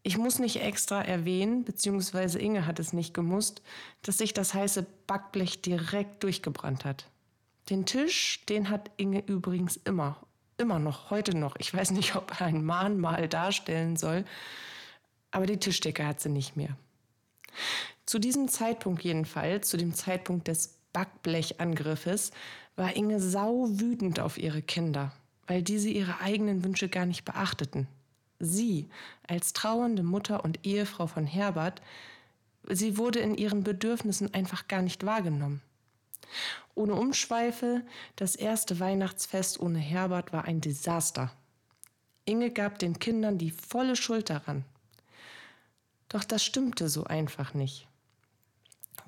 Ich 0.02 0.18
muss 0.18 0.40
nicht 0.40 0.60
extra 0.60 1.00
erwähnen, 1.00 1.64
beziehungsweise 1.64 2.40
Inge 2.40 2.66
hat 2.66 2.80
es 2.80 2.92
nicht 2.92 3.14
gemusst, 3.14 3.62
dass 4.02 4.18
sich 4.18 4.34
das 4.34 4.54
heiße 4.54 4.84
Backblech 5.06 5.62
direkt 5.62 6.24
durchgebrannt 6.24 6.84
hat. 6.84 7.06
Den 7.70 7.86
Tisch, 7.86 8.44
den 8.48 8.68
hat 8.68 8.90
Inge 8.96 9.22
übrigens 9.26 9.76
immer, 9.76 10.16
immer 10.58 10.78
noch, 10.78 11.10
heute 11.10 11.36
noch. 11.36 11.56
Ich 11.58 11.72
weiß 11.72 11.92
nicht, 11.92 12.16
ob 12.16 12.40
er 12.40 12.46
ein 12.46 12.64
Mahnmal 12.64 13.28
darstellen 13.28 13.96
soll, 13.96 14.24
aber 15.30 15.46
die 15.46 15.58
Tischdecke 15.58 16.06
hat 16.06 16.20
sie 16.20 16.28
nicht 16.28 16.56
mehr. 16.56 16.76
Zu 18.04 18.18
diesem 18.18 18.48
Zeitpunkt 18.48 19.02
jedenfalls, 19.04 19.68
zu 19.68 19.76
dem 19.76 19.94
Zeitpunkt 19.94 20.48
des 20.48 20.78
Backblechangriffes, 20.92 22.32
war 22.76 22.96
Inge 22.96 23.20
sau 23.20 23.68
wütend 23.70 24.20
auf 24.20 24.38
ihre 24.38 24.62
Kinder, 24.62 25.12
weil 25.46 25.62
diese 25.62 25.88
ihre 25.88 26.20
eigenen 26.20 26.64
Wünsche 26.64 26.88
gar 26.88 27.06
nicht 27.06 27.24
beachteten. 27.24 27.86
Sie, 28.38 28.88
als 29.28 29.52
trauernde 29.52 30.02
Mutter 30.02 30.44
und 30.44 30.66
Ehefrau 30.66 31.06
von 31.06 31.26
Herbert, 31.26 31.80
sie 32.68 32.98
wurde 32.98 33.20
in 33.20 33.36
ihren 33.36 33.62
Bedürfnissen 33.62 34.34
einfach 34.34 34.66
gar 34.68 34.82
nicht 34.82 35.06
wahrgenommen. 35.06 35.62
Ohne 36.74 36.94
Umschweife, 36.94 37.82
das 38.16 38.36
erste 38.36 38.80
Weihnachtsfest 38.80 39.60
ohne 39.60 39.78
Herbert 39.78 40.32
war 40.32 40.44
ein 40.44 40.60
Desaster. 40.60 41.32
Inge 42.24 42.50
gab 42.50 42.78
den 42.78 42.98
Kindern 42.98 43.38
die 43.38 43.50
volle 43.50 43.96
Schuld 43.96 44.30
daran. 44.30 44.64
Doch 46.08 46.24
das 46.24 46.44
stimmte 46.44 46.88
so 46.88 47.04
einfach 47.04 47.54
nicht. 47.54 47.88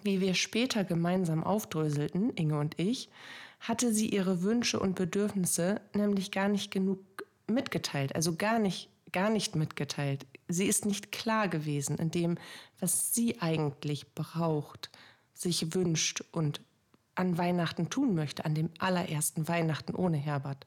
Wie 0.02 0.20
wir 0.20 0.34
später 0.34 0.84
gemeinsam 0.84 1.44
aufdröselten, 1.44 2.30
Inge 2.30 2.58
und 2.58 2.78
ich, 2.78 3.08
hatte 3.60 3.92
sie 3.92 4.08
ihre 4.08 4.42
Wünsche 4.42 4.78
und 4.78 4.94
Bedürfnisse 4.94 5.80
nämlich 5.94 6.30
gar 6.30 6.48
nicht 6.48 6.70
genug 6.70 7.00
mitgeteilt, 7.46 8.14
also 8.14 8.34
gar 8.36 8.58
nicht, 8.58 8.90
gar 9.12 9.30
nicht 9.30 9.56
mitgeteilt. 9.56 10.26
Sie 10.48 10.66
ist 10.66 10.84
nicht 10.84 11.12
klar 11.12 11.48
gewesen 11.48 11.96
in 11.96 12.10
dem, 12.10 12.36
was 12.80 13.14
sie 13.14 13.40
eigentlich 13.40 14.14
braucht, 14.14 14.90
sich 15.32 15.74
wünscht 15.74 16.22
und 16.32 16.60
an 17.14 17.38
Weihnachten 17.38 17.90
tun 17.90 18.14
möchte, 18.14 18.44
an 18.44 18.54
dem 18.54 18.70
allerersten 18.78 19.48
Weihnachten 19.48 19.94
ohne 19.94 20.16
Herbert. 20.16 20.66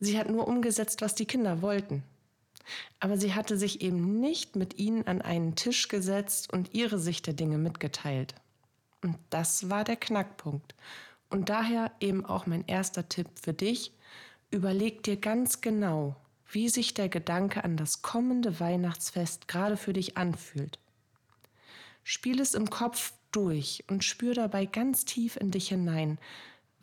Sie 0.00 0.18
hat 0.18 0.30
nur 0.30 0.46
umgesetzt, 0.46 1.02
was 1.02 1.14
die 1.14 1.26
Kinder 1.26 1.62
wollten. 1.62 2.04
Aber 3.00 3.16
sie 3.16 3.34
hatte 3.34 3.56
sich 3.56 3.80
eben 3.80 4.20
nicht 4.20 4.56
mit 4.56 4.78
ihnen 4.78 5.06
an 5.06 5.22
einen 5.22 5.56
Tisch 5.56 5.88
gesetzt 5.88 6.52
und 6.52 6.74
ihre 6.74 6.98
Sicht 6.98 7.26
der 7.26 7.34
Dinge 7.34 7.58
mitgeteilt. 7.58 8.34
Und 9.02 9.16
das 9.30 9.70
war 9.70 9.84
der 9.84 9.96
Knackpunkt. 9.96 10.74
Und 11.30 11.48
daher 11.48 11.92
eben 12.00 12.24
auch 12.24 12.46
mein 12.46 12.64
erster 12.66 13.08
Tipp 13.08 13.28
für 13.40 13.52
dich. 13.52 13.92
Überleg 14.50 15.02
dir 15.02 15.16
ganz 15.16 15.60
genau, 15.60 16.16
wie 16.50 16.68
sich 16.68 16.94
der 16.94 17.08
Gedanke 17.08 17.64
an 17.64 17.76
das 17.76 18.02
kommende 18.02 18.60
Weihnachtsfest 18.60 19.48
gerade 19.48 19.76
für 19.76 19.92
dich 19.92 20.16
anfühlt. 20.16 20.78
Spiel 22.10 22.40
es 22.40 22.54
im 22.54 22.70
Kopf 22.70 23.12
durch 23.32 23.84
und 23.90 24.02
spür 24.02 24.32
dabei 24.32 24.64
ganz 24.64 25.04
tief 25.04 25.36
in 25.36 25.50
dich 25.50 25.68
hinein, 25.68 26.16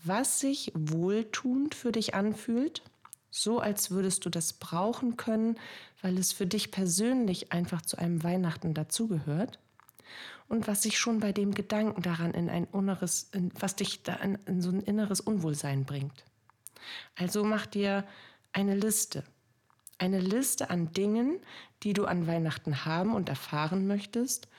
was 0.03 0.39
sich 0.39 0.71
wohltuend 0.75 1.73
für 1.73 1.91
dich 1.91 2.13
anfühlt, 2.13 2.83
so 3.31 3.59
als 3.59 3.89
würdest 3.89 4.23
du 4.25 4.29
das 4.29 4.53
brauchen 4.53 5.17
können, 5.17 5.57
weil 6.03 6.19
es 6.19 6.31
für 6.31 6.45
dich 6.45 6.69
persönlich 6.69 7.51
einfach 7.51 7.81
zu 7.81 7.97
einem 7.97 8.21
Weihnachten 8.21 8.75
dazugehört, 8.75 9.57
und 10.47 10.67
was 10.67 10.83
sich 10.83 10.99
schon 10.99 11.21
bei 11.21 11.31
dem 11.31 11.55
Gedanken 11.55 12.03
daran 12.03 12.35
in 12.35 12.47
ein 12.47 12.67
inneres, 12.71 13.27
in, 13.33 13.51
was 13.59 13.75
dich 13.75 14.03
da 14.03 14.17
in, 14.17 14.35
in 14.45 14.61
so 14.61 14.69
ein 14.69 14.81
inneres 14.81 15.21
Unwohlsein 15.21 15.85
bringt. 15.85 16.23
Also 17.15 17.43
mach 17.43 17.65
dir 17.65 18.05
eine 18.53 18.75
Liste. 18.75 19.23
Eine 19.97 20.19
Liste 20.19 20.69
an 20.69 20.91
Dingen, 20.91 21.39
die 21.81 21.93
du 21.93 22.05
an 22.05 22.27
Weihnachten 22.27 22.85
haben 22.85 23.15
und 23.15 23.27
erfahren 23.27 23.87
möchtest 23.87 24.49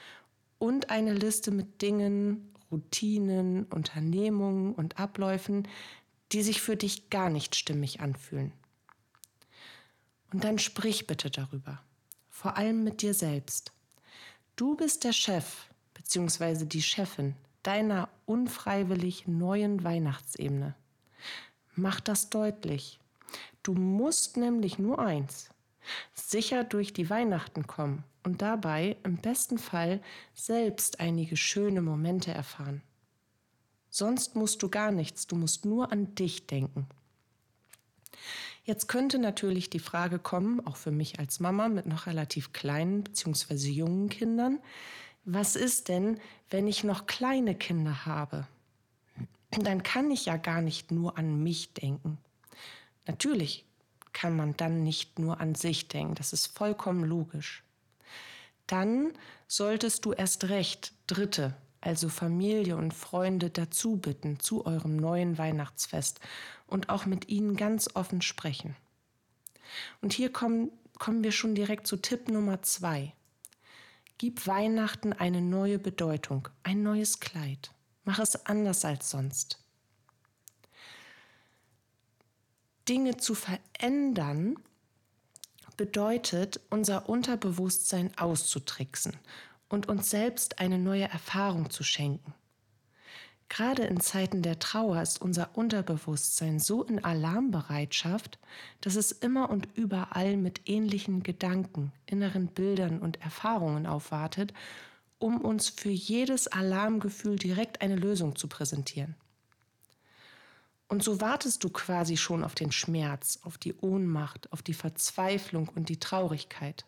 und 0.58 0.90
eine 0.90 1.12
Liste 1.12 1.50
mit 1.50 1.82
Dingen, 1.82 2.54
Routinen, 2.70 3.64
Unternehmungen 3.64 4.74
und 4.74 4.98
Abläufen, 4.98 5.68
die 6.32 6.42
sich 6.42 6.60
für 6.60 6.76
dich 6.76 7.10
gar 7.10 7.30
nicht 7.30 7.54
stimmig 7.54 8.00
anfühlen. 8.00 8.52
Und 10.32 10.44
dann 10.44 10.58
sprich 10.58 11.06
bitte 11.06 11.30
darüber. 11.30 11.80
vor 12.30 12.58
allem 12.58 12.84
mit 12.84 13.00
dir 13.00 13.14
selbst. 13.14 13.72
Du 14.56 14.76
bist 14.76 15.04
der 15.04 15.14
Chef 15.14 15.68
bzw. 15.94 16.66
die 16.66 16.82
Chefin 16.82 17.34
deiner 17.62 18.10
unfreiwillig 18.26 19.26
neuen 19.26 19.82
Weihnachtsebene. 19.82 20.74
Mach 21.74 21.98
das 22.00 22.28
deutlich. 22.28 23.00
Du 23.62 23.72
musst 23.72 24.36
nämlich 24.36 24.78
nur 24.78 24.98
eins, 24.98 25.48
sicher 26.14 26.62
durch 26.62 26.92
die 26.92 27.08
Weihnachten 27.08 27.66
kommen 27.66 28.04
und 28.26 28.42
dabei 28.42 28.96
im 29.04 29.18
besten 29.18 29.56
Fall 29.56 30.02
selbst 30.34 30.98
einige 30.98 31.36
schöne 31.36 31.80
Momente 31.80 32.32
erfahren. 32.32 32.82
Sonst 33.88 34.34
musst 34.34 34.64
du 34.64 34.68
gar 34.68 34.90
nichts, 34.90 35.28
du 35.28 35.36
musst 35.36 35.64
nur 35.64 35.92
an 35.92 36.16
dich 36.16 36.48
denken. 36.48 36.88
Jetzt 38.64 38.88
könnte 38.88 39.20
natürlich 39.20 39.70
die 39.70 39.78
Frage 39.78 40.18
kommen, 40.18 40.66
auch 40.66 40.74
für 40.74 40.90
mich 40.90 41.20
als 41.20 41.38
Mama 41.38 41.68
mit 41.68 41.86
noch 41.86 42.08
relativ 42.08 42.52
kleinen 42.52 43.04
bzw. 43.04 43.68
jungen 43.68 44.08
Kindern, 44.08 44.58
was 45.24 45.54
ist 45.54 45.88
denn, 45.88 46.18
wenn 46.50 46.66
ich 46.66 46.82
noch 46.82 47.06
kleine 47.06 47.54
Kinder 47.54 48.06
habe? 48.06 48.48
Dann 49.52 49.84
kann 49.84 50.10
ich 50.10 50.26
ja 50.26 50.36
gar 50.36 50.62
nicht 50.62 50.90
nur 50.90 51.16
an 51.16 51.44
mich 51.44 51.74
denken. 51.74 52.18
Natürlich 53.06 53.64
kann 54.12 54.34
man 54.34 54.56
dann 54.56 54.82
nicht 54.82 55.20
nur 55.20 55.40
an 55.40 55.54
sich 55.54 55.86
denken, 55.86 56.16
das 56.16 56.32
ist 56.32 56.48
vollkommen 56.48 57.04
logisch. 57.04 57.62
Dann 58.66 59.12
solltest 59.46 60.04
du 60.04 60.12
erst 60.12 60.44
recht 60.48 60.92
Dritte, 61.06 61.54
also 61.80 62.08
Familie 62.08 62.76
und 62.76 62.94
Freunde 62.94 63.50
dazu 63.50 63.96
bitten 63.96 64.40
zu 64.40 64.66
eurem 64.66 64.96
neuen 64.96 65.38
Weihnachtsfest 65.38 66.20
und 66.66 66.88
auch 66.88 67.06
mit 67.06 67.28
ihnen 67.28 67.56
ganz 67.56 67.88
offen 67.94 68.22
sprechen. 68.22 68.74
Und 70.00 70.12
hier 70.12 70.32
kommen, 70.32 70.70
kommen 70.98 71.22
wir 71.22 71.32
schon 71.32 71.54
direkt 71.54 71.86
zu 71.86 71.96
Tipp 71.96 72.28
Nummer 72.28 72.62
zwei. 72.62 73.12
Gib 74.18 74.46
Weihnachten 74.46 75.12
eine 75.12 75.42
neue 75.42 75.78
Bedeutung, 75.78 76.48
ein 76.62 76.82
neues 76.82 77.20
Kleid. 77.20 77.70
Mach 78.04 78.18
es 78.18 78.46
anders 78.46 78.84
als 78.84 79.10
sonst. 79.10 79.62
Dinge 82.88 83.16
zu 83.16 83.34
verändern 83.34 84.56
bedeutet, 85.76 86.60
unser 86.70 87.08
Unterbewusstsein 87.08 88.10
auszutricksen 88.16 89.14
und 89.68 89.88
uns 89.88 90.10
selbst 90.10 90.58
eine 90.58 90.78
neue 90.78 91.08
Erfahrung 91.08 91.70
zu 91.70 91.82
schenken. 91.82 92.34
Gerade 93.48 93.84
in 93.84 94.00
Zeiten 94.00 94.42
der 94.42 94.58
Trauer 94.58 95.00
ist 95.00 95.20
unser 95.20 95.56
Unterbewusstsein 95.56 96.58
so 96.58 96.82
in 96.82 97.04
Alarmbereitschaft, 97.04 98.38
dass 98.80 98.96
es 98.96 99.12
immer 99.12 99.50
und 99.50 99.68
überall 99.74 100.36
mit 100.36 100.68
ähnlichen 100.68 101.22
Gedanken, 101.22 101.92
inneren 102.06 102.48
Bildern 102.48 103.00
und 103.00 103.20
Erfahrungen 103.22 103.86
aufwartet, 103.86 104.52
um 105.18 105.40
uns 105.40 105.68
für 105.68 105.90
jedes 105.90 106.48
Alarmgefühl 106.48 107.36
direkt 107.36 107.82
eine 107.82 107.96
Lösung 107.96 108.34
zu 108.34 108.48
präsentieren. 108.48 109.14
Und 110.88 111.02
so 111.02 111.20
wartest 111.20 111.64
du 111.64 111.70
quasi 111.70 112.16
schon 112.16 112.44
auf 112.44 112.54
den 112.54 112.70
Schmerz, 112.70 113.40
auf 113.42 113.58
die 113.58 113.74
Ohnmacht, 113.74 114.52
auf 114.52 114.62
die 114.62 114.74
Verzweiflung 114.74 115.68
und 115.68 115.88
die 115.88 115.98
Traurigkeit. 115.98 116.84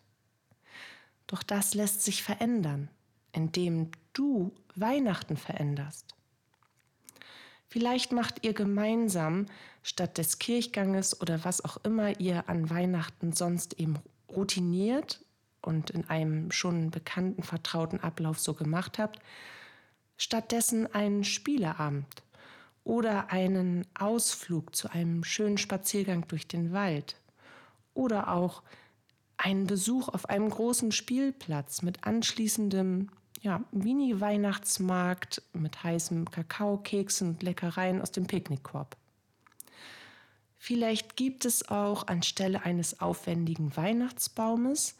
Doch 1.27 1.43
das 1.43 1.73
lässt 1.73 2.03
sich 2.03 2.23
verändern, 2.23 2.89
indem 3.33 3.91
du 4.13 4.53
Weihnachten 4.75 5.35
veränderst. 5.35 6.15
Vielleicht 7.67 8.11
macht 8.13 8.43
ihr 8.43 8.53
gemeinsam 8.53 9.45
statt 9.83 10.17
des 10.17 10.39
Kirchganges 10.39 11.21
oder 11.21 11.43
was 11.43 11.63
auch 11.63 11.77
immer 11.83 12.19
ihr 12.19 12.49
an 12.49 12.69
Weihnachten 12.69 13.33
sonst 13.33 13.79
eben 13.79 13.99
routiniert 14.29 15.23
und 15.61 15.89
in 15.89 16.09
einem 16.09 16.51
schon 16.51 16.89
bekannten, 16.89 17.43
vertrauten 17.43 17.99
Ablauf 17.99 18.39
so 18.39 18.53
gemacht 18.53 18.97
habt, 18.97 19.19
stattdessen 20.17 20.91
einen 20.93 21.23
Spieleabend 21.23 22.07
oder 22.89 23.31
einen 23.31 23.85
Ausflug 23.93 24.75
zu 24.75 24.89
einem 24.91 25.23
schönen 25.23 25.59
Spaziergang 25.59 26.27
durch 26.27 26.47
den 26.47 26.73
Wald 26.73 27.17
oder 27.93 28.33
auch 28.33 28.63
einen 29.37 29.67
Besuch 29.67 30.09
auf 30.09 30.27
einem 30.27 30.49
großen 30.49 30.91
Spielplatz 30.91 31.83
mit 31.83 32.07
anschließendem 32.07 33.11
ja, 33.41 33.63
Mini-Weihnachtsmarkt 33.71 35.43
mit 35.53 35.83
heißem 35.83 36.31
Kakao, 36.31 36.77
Keksen 36.77 37.29
und 37.29 37.43
Leckereien 37.43 38.01
aus 38.01 38.11
dem 38.11 38.25
Picknickkorb. 38.25 38.97
Vielleicht 40.57 41.15
gibt 41.15 41.45
es 41.45 41.69
auch 41.69 42.07
anstelle 42.07 42.63
eines 42.63 43.01
aufwendigen 43.01 43.77
Weihnachtsbaumes 43.77 44.97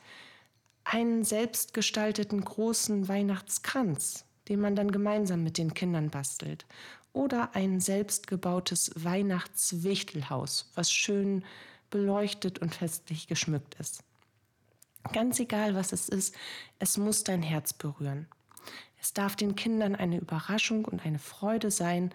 einen 0.83 1.23
selbstgestalteten 1.23 2.45
großen 2.45 3.07
Weihnachtskranz, 3.07 4.25
den 4.47 4.61
man 4.61 4.75
dann 4.75 4.91
gemeinsam 4.91 5.43
mit 5.43 5.57
den 5.57 5.73
Kindern 5.73 6.11
bastelt. 6.11 6.67
Oder 7.13 7.55
ein 7.55 7.79
selbstgebautes 7.79 8.91
Weihnachtswichtelhaus, 8.95 10.69
was 10.75 10.91
schön 10.91 11.43
beleuchtet 11.89 12.59
und 12.59 12.75
festlich 12.75 13.27
geschmückt 13.27 13.75
ist. 13.79 14.03
Ganz 15.11 15.39
egal, 15.39 15.75
was 15.75 15.91
es 15.91 16.09
ist, 16.09 16.35
es 16.77 16.97
muss 16.97 17.23
dein 17.23 17.41
Herz 17.41 17.73
berühren. 17.73 18.27
Es 19.01 19.13
darf 19.13 19.35
den 19.35 19.55
Kindern 19.55 19.95
eine 19.95 20.17
Überraschung 20.17 20.85
und 20.85 21.05
eine 21.05 21.19
Freude 21.19 21.71
sein 21.71 22.13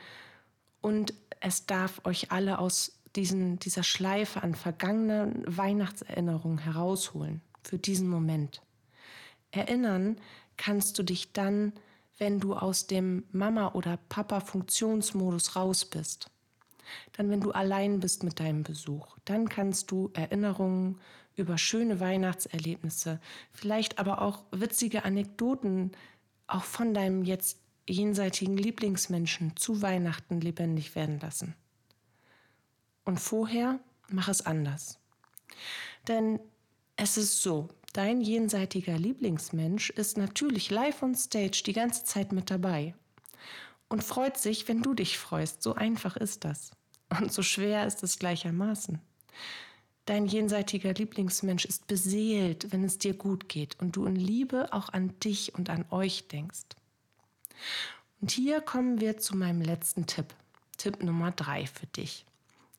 und 0.80 1.14
es 1.40 1.66
darf 1.66 2.00
euch 2.04 2.30
alle 2.30 2.59
aus 2.59 3.00
diesen, 3.16 3.59
dieser 3.59 3.83
Schleife 3.83 4.42
an 4.42 4.54
vergangenen 4.54 5.44
Weihnachtserinnerungen 5.46 6.59
herausholen 6.59 7.40
für 7.62 7.78
diesen 7.78 8.09
Moment. 8.09 8.61
Erinnern 9.50 10.16
kannst 10.57 10.98
du 10.98 11.02
dich 11.02 11.33
dann, 11.33 11.72
wenn 12.18 12.40
du 12.40 12.55
aus 12.55 12.87
dem 12.87 13.24
Mama- 13.33 13.72
oder 13.72 13.98
Papa-Funktionsmodus 14.09 15.57
raus 15.57 15.85
bist. 15.85 16.31
Dann, 17.12 17.31
wenn 17.31 17.40
du 17.40 17.53
allein 17.53 18.00
bist 18.00 18.22
mit 18.22 18.40
deinem 18.40 18.62
Besuch, 18.62 19.16
dann 19.24 19.48
kannst 19.48 19.90
du 19.90 20.11
Erinnerungen 20.14 21.00
über 21.37 21.59
schöne 21.59 21.98
Weihnachtserlebnisse, 21.98 23.20
vielleicht 23.50 23.98
aber 23.98 24.22
auch 24.22 24.44
witzige 24.53 25.05
Anekdoten 25.05 25.92
auch 26.46 26.64
von 26.64 26.94
deinem 26.94 27.24
jetzt 27.24 27.59
jenseitigen 27.88 28.57
Lieblingsmenschen 28.57 29.57
zu 29.57 29.83
Weihnachten 29.83 30.40
lebendig 30.40 30.94
werden 30.94 31.18
lassen. 31.20 31.55
Und 33.05 33.20
vorher 33.20 33.81
mach 34.09 34.29
es 34.29 34.46
anders. 34.46 34.98
Denn 36.09 36.40
es 36.96 37.16
ist 37.16 37.42
so, 37.42 37.68
dein 37.94 38.20
jenseitiger 38.20 38.98
Lieblingsmensch 38.98 39.88
ist 39.90 40.18
natürlich 40.18 40.70
live 40.70 41.02
on 41.02 41.14
stage 41.14 41.62
die 41.64 41.72
ganze 41.72 42.04
Zeit 42.04 42.33
mit 42.33 42.50
dabei 42.50 42.94
und 43.88 44.04
freut 44.04 44.37
sich, 44.37 44.68
wenn 44.68 44.83
du 44.83 44.92
dich 44.92 45.16
freust. 45.16 45.62
So 45.62 45.74
einfach 45.74 46.16
ist 46.16 46.44
das. 46.44 46.72
Und 47.09 47.33
so 47.33 47.42
schwer 47.42 47.87
ist 47.87 48.02
es 48.02 48.18
gleichermaßen. 48.18 49.00
Dein 50.07 50.26
jenseitiger 50.26 50.92
Lieblingsmensch 50.92 51.64
ist 51.64 51.87
beseelt, 51.87 52.72
wenn 52.72 52.85
es 52.85 52.98
dir 52.98 53.14
gut 53.14 53.48
geht 53.48 53.80
und 53.80 53.96
du 53.96 54.04
in 54.04 54.16
Liebe 54.16 54.72
auch 54.72 54.90
an 54.90 55.18
dich 55.20 55.54
und 55.54 55.70
an 55.70 55.87
euch 55.90 56.28
denkst. 56.28 56.76
Und 58.20 58.33
hier 58.33 58.61
kommen 58.61 59.00
wir 59.00 59.18
zu 59.18 59.37
meinem 59.37 59.62
letzten 59.62 60.07
Tipp. 60.07 60.35
Tipp 60.76 61.02
Nummer 61.02 61.30
drei 61.30 61.66
für 61.66 61.87
dich. 61.87 62.26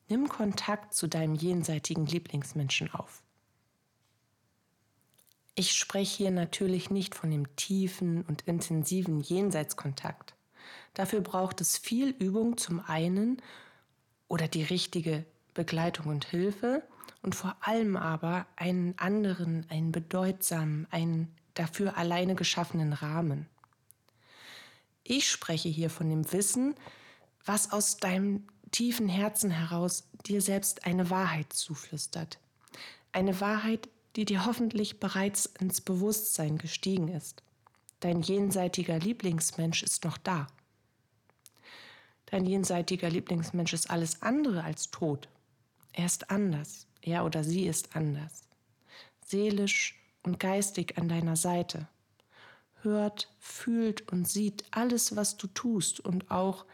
Nimm 0.08 0.28
Kontakt 0.28 0.94
zu 0.94 1.08
deinem 1.08 1.34
jenseitigen 1.34 2.06
Lieblingsmenschen 2.06 2.92
auf. 2.92 3.22
Ich 5.58 5.72
spreche 5.72 6.18
hier 6.18 6.30
natürlich 6.30 6.90
nicht 6.90 7.14
von 7.14 7.30
dem 7.30 7.56
tiefen 7.56 8.22
und 8.28 8.42
intensiven 8.42 9.22
Jenseitskontakt. 9.22 10.34
Dafür 10.92 11.22
braucht 11.22 11.62
es 11.62 11.78
viel 11.78 12.10
Übung 12.10 12.58
zum 12.58 12.80
einen 12.80 13.40
oder 14.28 14.48
die 14.48 14.62
richtige 14.62 15.24
Begleitung 15.54 16.08
und 16.08 16.26
Hilfe 16.26 16.82
und 17.22 17.34
vor 17.34 17.56
allem 17.62 17.96
aber 17.96 18.46
einen 18.56 18.98
anderen, 18.98 19.64
einen 19.70 19.92
bedeutsamen, 19.92 20.86
einen 20.90 21.34
dafür 21.54 21.96
alleine 21.96 22.34
geschaffenen 22.34 22.92
Rahmen. 22.92 23.46
Ich 25.04 25.26
spreche 25.30 25.70
hier 25.70 25.88
von 25.88 26.10
dem 26.10 26.30
Wissen, 26.32 26.74
was 27.46 27.72
aus 27.72 27.96
deinem 27.96 28.46
tiefen 28.72 29.08
Herzen 29.08 29.50
heraus 29.50 30.06
dir 30.26 30.42
selbst 30.42 30.84
eine 30.84 31.08
Wahrheit 31.08 31.50
zuflüstert. 31.54 32.38
Eine 33.12 33.40
Wahrheit, 33.40 33.88
die 34.16 34.24
dir 34.24 34.46
hoffentlich 34.46 34.98
bereits 34.98 35.46
ins 35.46 35.80
Bewusstsein 35.80 36.56
gestiegen 36.58 37.08
ist. 37.08 37.42
Dein 38.00 38.22
jenseitiger 38.22 38.98
Lieblingsmensch 38.98 39.82
ist 39.82 40.04
noch 40.04 40.16
da. 40.18 40.46
Dein 42.26 42.46
jenseitiger 42.46 43.10
Lieblingsmensch 43.10 43.72
ist 43.72 43.90
alles 43.90 44.22
andere 44.22 44.64
als 44.64 44.90
tot. 44.90 45.28
Er 45.92 46.06
ist 46.06 46.30
anders. 46.30 46.86
Er 47.02 47.24
oder 47.24 47.44
sie 47.44 47.66
ist 47.66 47.94
anders. 47.94 48.42
Seelisch 49.24 49.94
und 50.22 50.40
geistig 50.40 50.98
an 50.98 51.08
deiner 51.08 51.36
Seite. 51.36 51.88
Hört, 52.82 53.32
fühlt 53.38 54.10
und 54.12 54.28
sieht 54.28 54.64
alles, 54.70 55.14
was 55.14 55.36
du 55.36 55.46
tust 55.46 56.00
und 56.00 56.30
auch, 56.30 56.64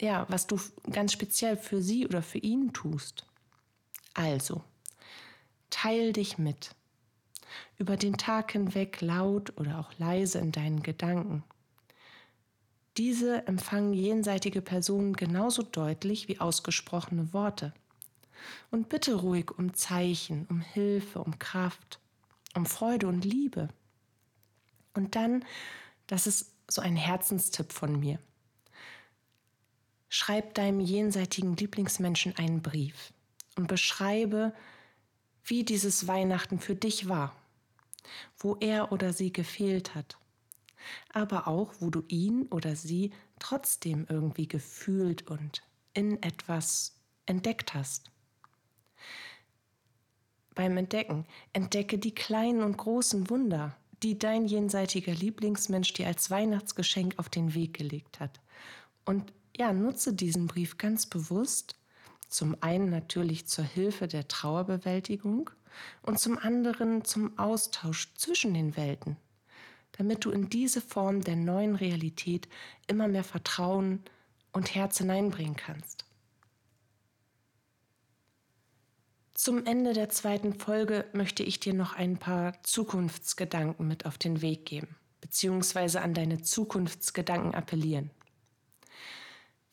ja, 0.00 0.26
was 0.28 0.46
du 0.46 0.60
ganz 0.90 1.12
speziell 1.12 1.56
für 1.56 1.82
sie 1.82 2.06
oder 2.06 2.22
für 2.22 2.38
ihn 2.38 2.72
tust. 2.72 3.26
Also, 4.14 4.62
teil 5.70 6.12
dich 6.12 6.38
mit. 6.38 6.74
über 7.78 7.96
den 7.96 8.16
Tag 8.16 8.52
hinweg 8.52 9.00
laut 9.00 9.56
oder 9.56 9.78
auch 9.78 9.96
leise 9.98 10.38
in 10.38 10.52
deinen 10.52 10.82
Gedanken. 10.82 11.44
Diese 12.96 13.46
empfangen 13.46 13.92
jenseitige 13.92 14.60
Personen 14.60 15.12
genauso 15.14 15.62
deutlich 15.62 16.26
wie 16.28 16.40
ausgesprochene 16.40 17.32
Worte. 17.32 17.72
Und 18.70 18.88
bitte 18.88 19.14
ruhig 19.14 19.56
um 19.56 19.74
Zeichen, 19.74 20.46
um 20.50 20.60
Hilfe, 20.60 21.20
um 21.20 21.38
Kraft, 21.38 22.00
um 22.54 22.66
Freude 22.66 23.06
und 23.06 23.24
Liebe. 23.24 23.68
Und 24.94 25.14
dann, 25.14 25.44
das 26.08 26.26
ist 26.26 26.52
so 26.68 26.80
ein 26.80 26.96
Herzenstipp 26.96 27.72
von 27.72 27.98
mir. 27.98 28.18
Schreib 30.08 30.54
deinem 30.54 30.80
jenseitigen 30.80 31.56
Lieblingsmenschen 31.56 32.36
einen 32.36 32.62
Brief 32.62 33.12
und 33.56 33.68
beschreibe, 33.68 34.54
wie 35.48 35.64
dieses 35.64 36.06
Weihnachten 36.06 36.58
für 36.60 36.74
dich 36.74 37.08
war, 37.08 37.34
wo 38.38 38.56
er 38.56 38.92
oder 38.92 39.12
sie 39.12 39.32
gefehlt 39.32 39.94
hat, 39.94 40.18
aber 41.12 41.48
auch, 41.48 41.74
wo 41.80 41.90
du 41.90 42.02
ihn 42.08 42.46
oder 42.46 42.76
sie 42.76 43.12
trotzdem 43.38 44.06
irgendwie 44.08 44.48
gefühlt 44.48 45.28
und 45.28 45.62
in 45.94 46.22
etwas 46.22 46.96
entdeckt 47.26 47.74
hast. 47.74 48.10
Beim 50.54 50.76
Entdecken 50.76 51.24
entdecke 51.52 51.98
die 51.98 52.14
kleinen 52.14 52.62
und 52.62 52.76
großen 52.76 53.30
Wunder, 53.30 53.76
die 54.02 54.18
dein 54.18 54.46
jenseitiger 54.46 55.12
Lieblingsmensch 55.12 55.92
dir 55.92 56.06
als 56.06 56.30
Weihnachtsgeschenk 56.30 57.18
auf 57.18 57.28
den 57.28 57.54
Weg 57.54 57.74
gelegt 57.74 58.20
hat. 58.20 58.40
Und 59.04 59.32
ja, 59.56 59.72
nutze 59.72 60.14
diesen 60.14 60.46
Brief 60.46 60.78
ganz 60.78 61.06
bewusst, 61.06 61.77
zum 62.28 62.56
einen 62.60 62.90
natürlich 62.90 63.46
zur 63.46 63.64
Hilfe 63.64 64.06
der 64.06 64.28
Trauerbewältigung 64.28 65.50
und 66.02 66.18
zum 66.18 66.38
anderen 66.38 67.04
zum 67.04 67.38
Austausch 67.38 68.14
zwischen 68.14 68.54
den 68.54 68.76
Welten, 68.76 69.16
damit 69.92 70.24
du 70.24 70.30
in 70.30 70.48
diese 70.48 70.80
Form 70.80 71.22
der 71.22 71.36
neuen 71.36 71.74
Realität 71.74 72.48
immer 72.86 73.08
mehr 73.08 73.24
Vertrauen 73.24 74.02
und 74.52 74.74
Herz 74.74 74.98
hineinbringen 74.98 75.56
kannst. 75.56 76.04
Zum 79.32 79.66
Ende 79.66 79.92
der 79.92 80.08
zweiten 80.08 80.52
Folge 80.52 81.04
möchte 81.12 81.44
ich 81.44 81.60
dir 81.60 81.72
noch 81.72 81.94
ein 81.94 82.18
paar 82.18 82.60
Zukunftsgedanken 82.64 83.86
mit 83.86 84.04
auf 84.04 84.18
den 84.18 84.42
Weg 84.42 84.66
geben, 84.66 84.96
beziehungsweise 85.20 86.02
an 86.02 86.12
deine 86.12 86.42
Zukunftsgedanken 86.42 87.54
appellieren. 87.54 88.10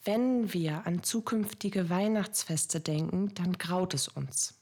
Wenn 0.06 0.54
wir 0.54 0.86
an 0.86 1.02
zukünftige 1.02 1.90
Weihnachtsfeste 1.90 2.80
denken, 2.80 3.34
dann 3.34 3.54
graut 3.54 3.96
es 3.96 4.08
uns. 4.08 4.54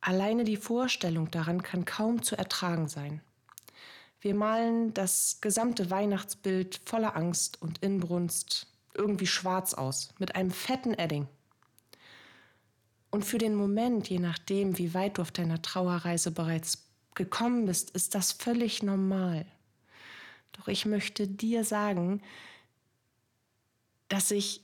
Alleine 0.00 0.44
die 0.44 0.56
Vorstellung 0.56 1.30
daran 1.30 1.62
kann 1.62 1.84
kaum 1.84 2.22
zu 2.22 2.36
ertragen 2.36 2.88
sein. 2.88 3.20
Wir 4.20 4.34
malen 4.34 4.94
das 4.94 5.38
gesamte 5.40 5.90
Weihnachtsbild 5.90 6.80
voller 6.84 7.16
Angst 7.16 7.60
und 7.60 7.78
Inbrunst 7.78 8.68
irgendwie 8.94 9.26
schwarz 9.26 9.74
aus, 9.74 10.14
mit 10.18 10.36
einem 10.36 10.52
fetten 10.52 10.94
Edding. 10.94 11.26
Und 13.10 13.24
für 13.24 13.38
den 13.38 13.56
Moment, 13.56 14.08
je 14.08 14.20
nachdem, 14.20 14.78
wie 14.78 14.94
weit 14.94 15.18
du 15.18 15.22
auf 15.22 15.32
deiner 15.32 15.62
Trauerreise 15.62 16.30
bereits 16.30 16.86
gekommen 17.14 17.66
bist, 17.66 17.90
ist 17.90 18.14
das 18.14 18.30
völlig 18.30 18.84
normal. 18.84 19.46
Doch 20.52 20.68
ich 20.68 20.86
möchte 20.86 21.26
dir 21.26 21.64
sagen, 21.64 22.22
dass 24.10 24.30
ich 24.30 24.62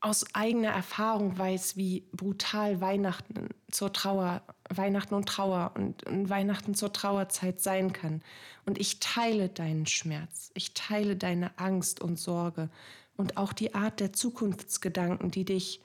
aus 0.00 0.32
eigener 0.34 0.70
Erfahrung 0.70 1.36
weiß, 1.36 1.76
wie 1.76 2.04
brutal 2.12 2.80
Weihnachten 2.80 3.48
zur 3.70 3.92
Trauer, 3.92 4.42
Weihnachten 4.70 5.14
und 5.14 5.28
Trauer 5.28 5.72
und, 5.74 6.04
und, 6.04 6.30
Weihnachten 6.30 6.74
zur 6.74 6.92
Trauerzeit 6.92 7.60
sein 7.60 7.92
kann. 7.92 8.22
Und 8.64 8.78
ich 8.78 9.00
teile 9.00 9.48
deinen 9.48 9.86
Schmerz, 9.86 10.50
ich 10.54 10.72
teile 10.72 11.16
deine 11.16 11.58
Angst 11.58 12.00
und 12.00 12.18
Sorge 12.18 12.70
und 13.16 13.36
auch 13.36 13.52
die 13.52 13.74
Art 13.74 13.98
der 13.98 14.12
Zukunftsgedanken, 14.12 15.32
die 15.32 15.44
dich 15.44 15.80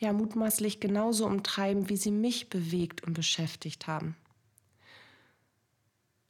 ja 0.00 0.12
mutmaßlich 0.12 0.80
genauso 0.80 1.24
umtreiben, 1.26 1.88
wie 1.88 1.96
sie 1.96 2.10
mich 2.10 2.50
bewegt 2.50 3.04
und 3.04 3.14
beschäftigt 3.14 3.86
haben. 3.86 4.16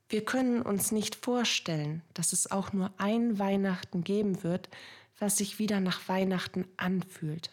Wir 0.09 0.25
können 0.25 0.63
uns 0.63 0.93
nicht 0.93 1.17
vorstellen, 1.17 2.03
dass 2.15 2.33
es 2.33 2.51
auch 2.51 2.73
nur 2.73 2.93
ein 2.97 3.41
Weihnachten 3.41 4.05
geben 4.05 4.45
wird, 4.45 4.69
was 5.19 5.39
sich 5.39 5.59
wieder 5.59 5.81
nach 5.81 6.09
Weihnachten 6.09 6.65
anfühlt. 6.77 7.51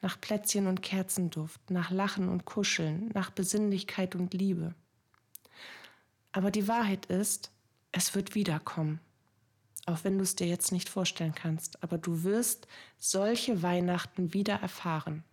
Nach 0.00 0.20
Plätzchen 0.20 0.68
und 0.68 0.82
Kerzenduft, 0.82 1.70
nach 1.70 1.90
Lachen 1.90 2.28
und 2.28 2.44
Kuscheln, 2.44 3.10
nach 3.14 3.30
Besinnlichkeit 3.30 4.14
und 4.14 4.32
Liebe. 4.32 4.74
Aber 6.32 6.50
die 6.50 6.68
Wahrheit 6.68 7.06
ist, 7.06 7.50
es 7.92 8.14
wird 8.14 8.34
wiederkommen. 8.34 9.00
Auch 9.86 10.04
wenn 10.04 10.18
du 10.18 10.22
es 10.24 10.36
dir 10.36 10.46
jetzt 10.46 10.70
nicht 10.70 10.88
vorstellen 10.88 11.34
kannst, 11.34 11.82
aber 11.82 11.98
du 11.98 12.22
wirst 12.22 12.68
solche 12.98 13.62
Weihnachten 13.62 14.32
wieder 14.34 14.54
erfahren. 14.54 15.24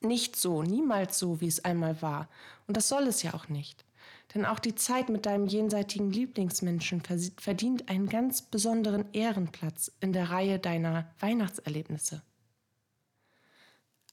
Nicht 0.00 0.36
so, 0.36 0.62
niemals 0.62 1.18
so, 1.18 1.40
wie 1.40 1.48
es 1.48 1.64
einmal 1.64 2.00
war. 2.02 2.28
Und 2.66 2.76
das 2.76 2.88
soll 2.88 3.04
es 3.08 3.22
ja 3.22 3.34
auch 3.34 3.48
nicht. 3.48 3.84
Denn 4.34 4.44
auch 4.44 4.58
die 4.58 4.74
Zeit 4.74 5.08
mit 5.08 5.24
deinem 5.24 5.46
jenseitigen 5.46 6.10
Lieblingsmenschen 6.10 7.02
verdient 7.38 7.88
einen 7.88 8.08
ganz 8.08 8.42
besonderen 8.42 9.06
Ehrenplatz 9.12 9.90
in 10.00 10.12
der 10.12 10.30
Reihe 10.30 10.58
deiner 10.58 11.10
Weihnachtserlebnisse. 11.20 12.22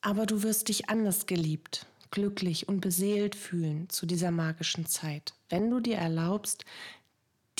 Aber 0.02 0.26
du 0.26 0.44
wirst 0.44 0.70
dich 0.70 0.90
anders 0.90 1.26
geliebt, 1.26 1.86
glücklich 2.12 2.70
und 2.70 2.80
beseelt 2.80 3.36
fühlen 3.36 3.90
zu 3.90 4.06
dieser 4.06 4.32
magischen 4.32 4.86
Zeit, 4.86 5.34
wenn 5.50 5.70
du 5.70 5.80
dir 5.80 5.98
erlaubst, 5.98 6.64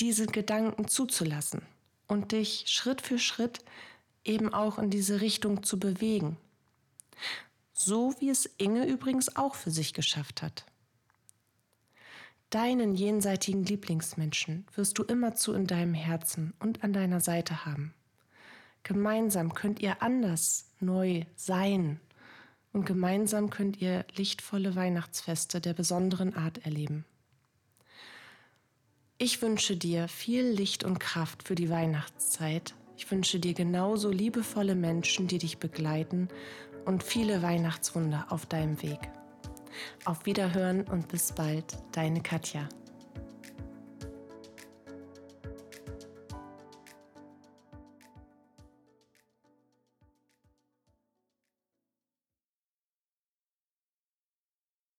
diese 0.00 0.26
Gedanken 0.26 0.88
zuzulassen 0.88 1.62
und 2.06 2.32
dich 2.32 2.64
Schritt 2.66 3.02
für 3.02 3.18
Schritt 3.18 3.64
eben 4.24 4.52
auch 4.52 4.78
in 4.78 4.90
diese 4.90 5.20
Richtung 5.20 5.62
zu 5.62 5.78
bewegen. 5.78 6.36
So 7.72 8.14
wie 8.20 8.30
es 8.30 8.46
Inge 8.58 8.86
übrigens 8.86 9.36
auch 9.36 9.54
für 9.54 9.70
sich 9.70 9.92
geschafft 9.92 10.42
hat. 10.42 10.64
Deinen 12.50 12.94
jenseitigen 12.94 13.64
Lieblingsmenschen 13.64 14.66
wirst 14.74 14.98
du 14.98 15.02
immerzu 15.02 15.52
in 15.52 15.66
deinem 15.66 15.94
Herzen 15.94 16.54
und 16.60 16.84
an 16.84 16.92
deiner 16.92 17.20
Seite 17.20 17.66
haben. 17.66 17.92
Gemeinsam 18.84 19.52
könnt 19.52 19.80
ihr 19.80 20.00
anders, 20.00 20.70
neu 20.78 21.24
sein 21.34 22.00
und 22.72 22.86
gemeinsam 22.86 23.50
könnt 23.50 23.80
ihr 23.82 24.04
lichtvolle 24.14 24.76
Weihnachtsfeste 24.76 25.60
der 25.60 25.74
besonderen 25.74 26.34
Art 26.34 26.64
erleben. 26.64 27.04
Ich 29.18 29.42
wünsche 29.42 29.76
dir 29.76 30.06
viel 30.06 30.46
Licht 30.46 30.84
und 30.84 31.00
Kraft 31.00 31.42
für 31.42 31.56
die 31.56 31.70
Weihnachtszeit. 31.70 32.74
Ich 32.96 33.10
wünsche 33.10 33.40
dir 33.40 33.54
genauso 33.54 34.10
liebevolle 34.10 34.74
Menschen, 34.74 35.26
die 35.26 35.38
dich 35.38 35.58
begleiten 35.58 36.28
und 36.84 37.02
viele 37.02 37.42
Weihnachtswunder 37.42 38.26
auf 38.28 38.46
deinem 38.46 38.80
Weg. 38.82 39.00
Auf 40.04 40.26
Wiederhören 40.26 40.82
und 40.84 41.08
bis 41.08 41.32
bald, 41.32 41.76
deine 41.92 42.22
Katja. 42.22 42.68